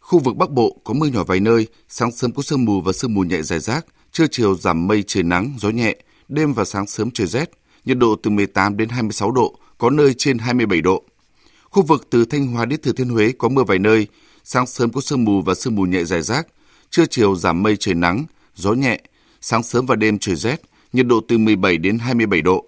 Khu 0.00 0.18
vực 0.18 0.36
Bắc 0.36 0.50
Bộ 0.50 0.80
có 0.84 0.94
mưa 0.94 1.06
nhỏ 1.06 1.24
vài 1.24 1.40
nơi, 1.40 1.66
sáng 1.88 2.12
sớm 2.12 2.32
có 2.32 2.42
sương 2.42 2.64
mù 2.64 2.80
và 2.80 2.92
sương 2.92 3.14
mù 3.14 3.20
nhẹ 3.20 3.42
rải 3.42 3.58
rác, 3.58 3.86
trưa 4.14 4.26
chiều 4.30 4.54
giảm 4.54 4.86
mây 4.86 5.04
trời 5.06 5.22
nắng, 5.22 5.54
gió 5.58 5.70
nhẹ, 5.70 5.96
đêm 6.28 6.52
và 6.52 6.64
sáng 6.64 6.86
sớm 6.86 7.10
trời 7.10 7.26
rét, 7.26 7.50
nhiệt 7.84 7.98
độ 7.98 8.16
từ 8.22 8.30
18 8.30 8.76
đến 8.76 8.88
26 8.88 9.30
độ, 9.30 9.58
có 9.78 9.90
nơi 9.90 10.14
trên 10.14 10.38
27 10.38 10.80
độ. 10.80 11.04
Khu 11.64 11.82
vực 11.82 12.06
từ 12.10 12.24
Thanh 12.24 12.46
Hóa 12.46 12.64
đến 12.64 12.80
Thừa 12.82 12.92
Thiên 12.92 13.08
Huế 13.08 13.32
có 13.38 13.48
mưa 13.48 13.64
vài 13.64 13.78
nơi, 13.78 14.06
sáng 14.44 14.66
sớm 14.66 14.92
có 14.92 15.00
sương 15.00 15.24
mù 15.24 15.42
và 15.42 15.54
sương 15.54 15.74
mù 15.74 15.82
nhẹ 15.82 16.04
dài 16.04 16.22
rác, 16.22 16.46
trưa 16.90 17.06
chiều 17.10 17.36
giảm 17.36 17.62
mây 17.62 17.76
trời 17.76 17.94
nắng, 17.94 18.24
gió 18.54 18.72
nhẹ, 18.72 19.00
sáng 19.40 19.62
sớm 19.62 19.86
và 19.86 19.96
đêm 19.96 20.18
trời 20.18 20.36
rét, 20.36 20.62
nhiệt 20.92 21.06
độ 21.06 21.20
từ 21.28 21.38
17 21.38 21.78
đến 21.78 21.98
27 21.98 22.42
độ. 22.42 22.64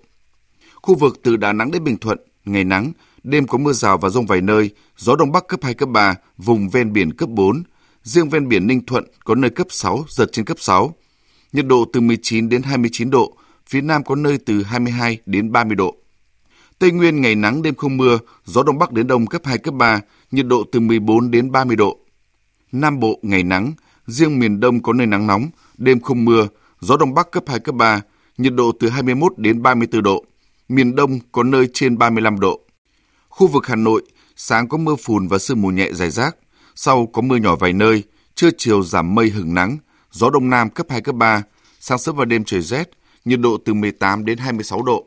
Khu 0.74 0.94
vực 0.94 1.20
từ 1.22 1.37
Đà 1.37 1.52
Nẵng 1.52 1.70
đến 1.70 1.85
Bình 1.85 1.98
Thuận, 1.98 2.18
ngày 2.44 2.64
nắng, 2.64 2.92
đêm 3.22 3.46
có 3.46 3.59
mưa 3.59 3.72
rào 3.72 3.98
và 3.98 4.09
rông 4.09 4.26
vài 4.26 4.40
nơi, 4.40 4.70
gió 4.96 5.16
đông 5.16 5.32
bắc 5.32 5.46
cấp 5.48 5.61
2 5.62 5.74
cấp 5.74 5.88
3, 5.88 6.14
vùng 6.38 6.68
ven 6.68 6.92
biển 6.92 7.12
cấp 7.12 7.28
4, 7.28 7.62
riêng 8.02 8.28
ven 8.28 8.48
biển 8.48 8.66
Ninh 8.66 8.87
Thuận 8.87 9.04
có 9.24 9.35
nơi 9.35 9.50
cấp 9.50 9.66
6, 9.70 10.04
giật 10.09 10.26
trên 10.32 10.44
cấp 10.44 10.56
6. 10.61 10.94
Nhiệt 11.52 11.66
độ 11.66 11.85
từ 11.92 12.00
19 12.00 12.48
đến 12.48 12.62
29 12.62 13.11
độ, 13.11 13.37
phía 13.66 13.80
Nam 13.80 14.04
có 14.04 14.14
nơi 14.14 14.38
từ 14.38 14.62
22 14.62 15.18
đến 15.26 15.52
30 15.52 15.76
độ. 15.76 15.96
Tây 16.78 16.90
Nguyên 16.90 17.20
ngày 17.20 17.35
nắng 17.35 17.62
đêm 17.62 17.74
không 17.74 17.96
mưa, 17.96 18.18
gió 18.44 18.62
đông 18.62 18.78
bắc 18.78 18.92
đến 18.92 19.06
đông 19.06 19.26
cấp 19.26 19.42
2 19.44 19.59
cấp 19.59 19.74
3, 19.74 20.00
nhiệt 20.30 20.46
độ 20.46 20.64
từ 20.72 20.80
14 20.80 21.30
đến 21.30 21.52
30 21.52 21.76
độ. 21.76 21.98
Nam 22.72 23.00
Bộ 23.00 23.18
ngày 23.22 23.42
nắng, 23.42 23.72
riêng 24.06 24.38
miền 24.38 24.61
Đông 24.61 24.82
có 24.82 24.92
nơi 24.92 25.06
nắng 25.06 25.26
nóng, 25.26 25.48
đêm 25.78 26.00
không 26.00 26.24
mưa, 26.24 26.48
gió 26.80 26.96
đông 26.96 27.14
bắc 27.14 27.30
cấp 27.30 27.44
2 27.46 27.61
cấp 27.61 27.74
3, 27.74 28.00
nhiệt 28.38 28.54
độ 28.54 28.72
từ 28.80 28.88
21 28.88 29.32
đến 29.37 29.62
34 29.62 30.02
độ. 30.02 30.24
Miền 30.68 30.94
Đông 30.94 31.18
có 31.32 31.42
nơi 31.42 31.68
trên 31.72 31.98
35 31.98 32.40
độ. 32.40 32.61
Khu 33.28 33.46
vực 33.46 33.66
Hà 33.66 33.76
Nội, 33.76 34.02
sáng 34.37 34.68
có 34.68 34.78
mưa 34.78 34.96
phùn 34.96 35.28
và 35.28 35.38
sương 35.38 35.62
mù 35.62 35.68
nhẹ 35.68 35.92
dài 35.92 36.11
rác, 36.11 36.37
sau 36.74 37.06
có 37.06 37.22
mưa 37.22 37.37
nhỏ 37.37 37.56
vài 37.56 37.72
nơi, 37.72 38.02
trưa 38.35 38.50
chiều 38.59 38.82
giảm 38.82 39.14
mây 39.14 39.30
hứng 39.30 39.54
nắng, 39.54 39.78
gió 40.16 40.31
đông 40.31 40.50
nam 40.50 40.70
cấp 40.70 40.87
2 40.90 41.00
cấp 41.00 41.14
3, 41.14 41.42
sáng 41.81 41.98
sớm 41.98 42.16
và 42.16 42.24
đêm 42.24 42.44
trời 42.44 42.61
rét, 42.61 42.90
nhiệt 43.24 43.40
độ 43.40 43.59
từ 43.64 43.74
18 43.74 44.24
đến 44.24 44.38
26 44.38 44.83
độ. 44.83 45.07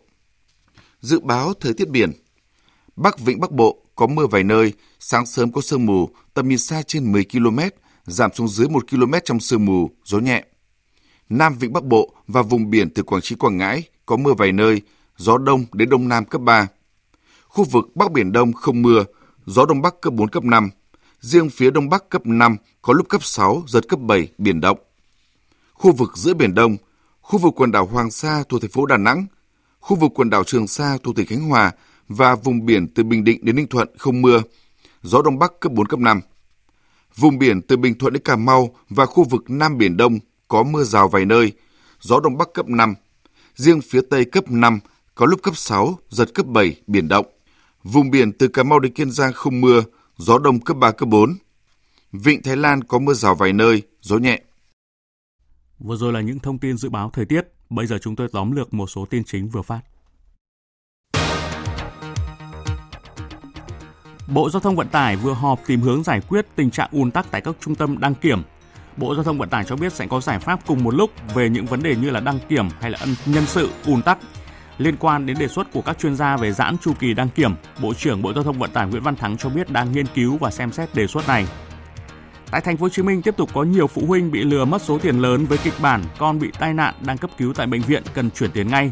Dự 1.02 1.20
báo 1.20 1.54
thời 1.54 1.74
tiết 1.74 1.90
biển. 1.90 2.12
Bắc 2.96 3.20
Vịnh 3.20 3.40
Bắc 3.40 3.52
Bộ 3.52 3.78
có 3.96 4.08
mưa 4.08 4.28
vài 4.28 4.44
nơi, 4.44 4.74
sáng 5.00 5.26
sớm 5.26 5.52
có 5.52 5.62
sương 5.62 5.86
mù, 5.86 6.10
tầm 6.34 6.50
nhìn 6.50 6.58
xa 6.58 6.82
trên 6.82 7.12
10 7.12 7.26
km, 7.32 7.60
giảm 8.06 8.34
xuống 8.34 8.48
dưới 8.48 8.70
1 8.70 8.90
km 8.90 9.14
trong 9.26 9.40
sương 9.40 9.66
mù, 9.66 9.92
gió 10.06 10.20
nhẹ. 10.20 10.44
Nam 11.30 11.56
Vịnh 11.60 11.74
Bắc 11.74 11.84
Bộ 11.84 12.14
và 12.28 12.42
vùng 12.42 12.70
biển 12.70 12.90
từ 12.90 13.04
Quảng 13.04 13.22
Trị 13.22 13.36
Quảng 13.36 13.58
Ngãi 13.58 13.84
có 14.06 14.18
mưa 14.18 14.34
vài 14.34 14.52
nơi, 14.52 14.82
gió 15.18 15.38
đông 15.38 15.66
đến 15.74 15.90
đông 15.90 16.08
nam 16.08 16.26
cấp 16.26 16.42
3. 16.42 16.68
Khu 17.48 17.64
vực 17.64 17.96
Bắc 17.96 18.12
Biển 18.12 18.32
Đông 18.32 18.54
không 18.54 18.82
mưa, 18.82 19.06
gió 19.46 19.66
đông 19.66 19.82
bắc 19.82 20.02
cấp 20.02 20.14
4 20.14 20.30
cấp 20.30 20.44
5. 20.44 20.70
Riêng 21.20 21.50
phía 21.50 21.72
đông 21.72 21.90
bắc 21.90 22.10
cấp 22.10 22.26
5 22.26 22.58
có 22.82 22.94
lúc 22.94 23.10
cấp 23.10 23.24
6, 23.24 23.64
giật 23.68 23.88
cấp 23.90 24.00
7, 24.00 24.28
biển 24.38 24.62
động. 24.62 24.80
Khu 25.80 25.92
vực 25.92 26.18
giữa 26.18 26.34
Biển 26.34 26.54
Đông, 26.54 26.78
khu 27.22 27.40
vực 27.40 27.54
quần 27.56 27.72
đảo 27.72 27.86
Hoàng 27.86 28.12
Sa 28.12 28.44
thuộc 28.50 28.62
thành 28.62 28.72
phố 28.72 28.86
Đà 28.86 28.98
Nẵng, 28.98 29.26
khu 29.80 29.96
vực 29.96 30.12
quần 30.16 30.30
đảo 30.30 30.44
Trường 30.44 30.68
Sa 30.68 30.98
thuộc 31.04 31.16
tỉnh 31.16 31.28
Khánh 31.28 31.50
Hòa 31.50 31.72
và 32.08 32.36
vùng 32.36 32.66
biển 32.66 32.88
từ 32.88 33.04
Bình 33.04 33.24
Định 33.24 33.46
đến 33.46 33.56
Ninh 33.56 33.68
Thuận 33.68 33.88
không 33.98 34.22
mưa, 34.22 34.42
gió 35.02 35.22
đông 35.22 35.40
bắc 35.40 35.52
cấp 35.60 35.72
4 35.72 35.86
cấp 35.86 36.00
5. 36.00 36.22
Vùng 37.16 37.40
biển 37.40 37.62
từ 37.62 37.78
Bình 37.78 37.98
Thuận 37.98 38.14
đến 38.14 38.22
Cà 38.24 38.36
Mau 38.36 38.76
và 38.90 39.06
khu 39.06 39.24
vực 39.24 39.50
Nam 39.50 39.78
Biển 39.78 39.98
Đông 39.98 40.20
có 40.48 40.64
mưa 40.64 40.84
rào 40.84 41.08
vài 41.08 41.26
nơi, 41.26 41.52
gió 42.00 42.20
đông 42.20 42.38
bắc 42.38 42.54
cấp 42.54 42.70
5. 42.70 42.96
Riêng 43.56 43.82
phía 43.82 44.02
Tây 44.10 44.26
cấp 44.26 44.52
5, 44.52 44.80
có 45.16 45.26
lúc 45.26 45.44
cấp 45.44 45.58
6, 45.58 46.00
giật 46.10 46.34
cấp 46.34 46.46
7, 46.46 46.76
biển 46.88 47.08
động. 47.08 47.26
Vùng 47.84 48.12
biển 48.12 48.32
từ 48.32 48.48
Cà 48.48 48.64
Mau 48.64 48.80
đến 48.80 48.94
Kiên 48.94 49.12
Giang 49.12 49.34
không 49.34 49.62
mưa, 49.62 49.84
gió 50.18 50.38
đông 50.38 50.60
cấp 50.60 50.78
3, 50.78 50.92
cấp 50.92 51.10
4. 51.10 51.36
Vịnh 52.12 52.44
Thái 52.44 52.58
Lan 52.58 52.84
có 52.84 53.00
mưa 53.00 53.14
rào 53.14 53.36
vài 53.36 53.54
nơi, 53.54 53.82
gió 54.02 54.18
nhẹ. 54.18 54.42
Vừa 55.80 55.96
rồi 55.96 56.14
là 56.14 56.22
những 56.22 56.40
thông 56.40 56.58
tin 56.58 56.78
dự 56.78 56.90
báo 56.90 57.10
thời 57.14 57.26
tiết. 57.26 57.42
Bây 57.70 57.88
giờ 57.88 57.98
chúng 58.02 58.16
tôi 58.16 58.28
tóm 58.32 58.52
lược 58.52 58.74
một 58.74 58.88
số 58.88 59.06
tin 59.06 59.24
chính 59.24 59.50
vừa 59.50 59.62
phát. 59.62 59.82
Bộ 64.28 64.50
Giao 64.50 64.60
thông 64.60 64.76
Vận 64.76 64.88
tải 64.88 65.16
vừa 65.16 65.34
họp 65.34 65.60
tìm 65.68 65.82
hướng 65.82 66.04
giải 66.04 66.22
quyết 66.22 66.46
tình 66.56 66.72
trạng 66.72 66.90
ùn 66.92 67.12
tắc 67.12 67.32
tại 67.32 67.42
các 67.42 67.56
trung 67.60 67.76
tâm 67.76 68.00
đăng 68.00 68.16
kiểm. 68.16 68.44
Bộ 68.98 69.16
Giao 69.16 69.24
thông 69.24 69.38
Vận 69.38 69.50
tải 69.50 69.64
cho 69.64 69.76
biết 69.76 69.94
sẽ 69.94 70.08
có 70.08 70.22
giải 70.22 70.40
pháp 70.40 70.60
cùng 70.68 70.84
một 70.84 70.96
lúc 70.96 71.12
về 71.34 71.50
những 71.50 71.66
vấn 71.66 71.84
đề 71.84 71.96
như 71.96 72.10
là 72.10 72.20
đăng 72.20 72.40
kiểm 72.50 72.70
hay 72.80 72.92
là 72.92 73.00
nhân 73.26 73.46
sự 73.46 73.70
ùn 73.86 74.02
tắc. 74.02 74.18
Liên 74.78 74.96
quan 75.00 75.26
đến 75.26 75.38
đề 75.40 75.48
xuất 75.48 75.72
của 75.74 75.82
các 75.82 76.00
chuyên 76.00 76.16
gia 76.16 76.38
về 76.38 76.52
giãn 76.52 76.78
chu 76.78 76.94
kỳ 77.00 77.14
đăng 77.14 77.30
kiểm, 77.30 77.54
Bộ 77.82 77.94
trưởng 77.94 78.22
Bộ 78.22 78.34
Giao 78.34 78.44
thông 78.44 78.60
Vận 78.60 78.72
tải 78.72 78.88
Nguyễn 78.88 79.04
Văn 79.04 79.16
Thắng 79.16 79.38
cho 79.38 79.50
biết 79.50 79.70
đang 79.70 79.92
nghiên 79.92 80.06
cứu 80.16 80.38
và 80.38 80.52
xem 80.52 80.72
xét 80.72 80.96
đề 80.96 81.08
xuất 81.08 81.28
này. 81.28 81.48
Tại 82.52 82.62
thành 82.62 82.78
phố 82.78 82.82
Hồ 82.86 82.90
Chí 82.90 83.02
Minh 83.02 83.22
tiếp 83.22 83.38
tục 83.38 83.50
có 83.54 83.64
nhiều 83.64 83.88
phụ 83.88 84.02
huynh 84.08 84.32
bị 84.32 84.44
lừa 84.44 84.66
mất 84.66 84.82
số 84.82 84.98
tiền 84.98 85.20
lớn 85.20 85.46
với 85.46 85.58
kịch 85.64 85.74
bản 85.82 86.04
con 86.18 86.40
bị 86.40 86.52
tai 86.60 86.74
nạn 86.74 86.94
đang 87.06 87.18
cấp 87.18 87.30
cứu 87.38 87.54
tại 87.54 87.68
bệnh 87.68 87.82
viện 87.82 88.04
cần 88.14 88.32
chuyển 88.32 88.52
tiền 88.52 88.68
ngay. 88.68 88.92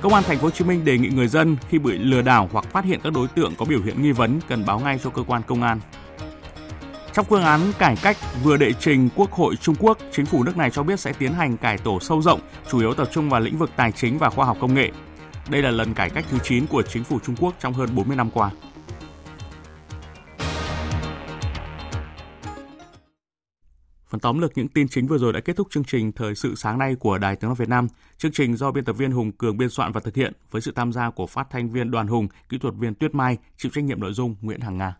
Công 0.00 0.14
an 0.14 0.22
thành 0.26 0.38
phố 0.38 0.44
Hồ 0.44 0.50
Chí 0.50 0.64
Minh 0.64 0.84
đề 0.84 0.98
nghị 0.98 1.08
người 1.08 1.28
dân 1.28 1.56
khi 1.68 1.78
bị 1.78 1.98
lừa 1.98 2.22
đảo 2.22 2.48
hoặc 2.52 2.64
phát 2.64 2.84
hiện 2.84 3.00
các 3.04 3.12
đối 3.12 3.28
tượng 3.28 3.54
có 3.58 3.64
biểu 3.64 3.80
hiện 3.82 4.02
nghi 4.02 4.12
vấn 4.12 4.40
cần 4.48 4.64
báo 4.66 4.80
ngay 4.80 4.98
cho 5.04 5.10
cơ 5.10 5.22
quan 5.22 5.42
công 5.46 5.62
an. 5.62 5.80
Trong 7.12 7.26
phương 7.28 7.42
án 7.42 7.60
cải 7.78 7.96
cách 8.02 8.16
vừa 8.42 8.56
đệ 8.56 8.72
trình 8.72 9.08
Quốc 9.16 9.32
hội 9.32 9.56
Trung 9.56 9.74
Quốc, 9.78 9.98
chính 10.12 10.26
phủ 10.26 10.44
nước 10.44 10.56
này 10.56 10.70
cho 10.70 10.82
biết 10.82 11.00
sẽ 11.00 11.12
tiến 11.12 11.32
hành 11.32 11.56
cải 11.56 11.78
tổ 11.78 12.00
sâu 12.00 12.22
rộng, 12.22 12.40
chủ 12.70 12.78
yếu 12.78 12.94
tập 12.94 13.08
trung 13.12 13.30
vào 13.30 13.40
lĩnh 13.40 13.58
vực 13.58 13.70
tài 13.76 13.92
chính 13.92 14.18
và 14.18 14.30
khoa 14.30 14.46
học 14.46 14.56
công 14.60 14.74
nghệ. 14.74 14.90
Đây 15.48 15.62
là 15.62 15.70
lần 15.70 15.94
cải 15.94 16.10
cách 16.10 16.24
thứ 16.30 16.38
9 16.42 16.66
của 16.66 16.82
chính 16.82 17.04
phủ 17.04 17.18
Trung 17.26 17.36
Quốc 17.40 17.54
trong 17.60 17.72
hơn 17.72 17.88
40 17.94 18.16
năm 18.16 18.30
qua. 18.30 18.50
Phần 24.10 24.20
tóm 24.20 24.38
lược 24.38 24.52
những 24.58 24.68
tin 24.68 24.88
chính 24.88 25.06
vừa 25.06 25.18
rồi 25.18 25.32
đã 25.32 25.40
kết 25.40 25.56
thúc 25.56 25.68
chương 25.70 25.84
trình 25.84 26.12
Thời 26.12 26.34
sự 26.34 26.54
sáng 26.54 26.78
nay 26.78 26.94
của 26.94 27.18
Đài 27.18 27.36
Tiếng 27.36 27.48
nói 27.48 27.56
Việt 27.58 27.68
Nam. 27.68 27.88
Chương 28.18 28.32
trình 28.32 28.56
do 28.56 28.70
biên 28.70 28.84
tập 28.84 28.92
viên 28.92 29.10
Hùng 29.10 29.32
Cường 29.32 29.56
biên 29.56 29.68
soạn 29.68 29.92
và 29.92 30.00
thực 30.00 30.16
hiện 30.16 30.32
với 30.50 30.62
sự 30.62 30.72
tham 30.76 30.92
gia 30.92 31.10
của 31.10 31.26
phát 31.26 31.46
thanh 31.50 31.70
viên 31.70 31.90
Đoàn 31.90 32.06
Hùng, 32.06 32.28
kỹ 32.48 32.58
thuật 32.58 32.74
viên 32.78 32.94
Tuyết 32.94 33.14
Mai, 33.14 33.38
chịu 33.56 33.72
trách 33.74 33.84
nhiệm 33.84 34.00
nội 34.00 34.12
dung 34.12 34.36
Nguyễn 34.40 34.60
Hằng 34.60 34.78
Nga. 34.78 34.96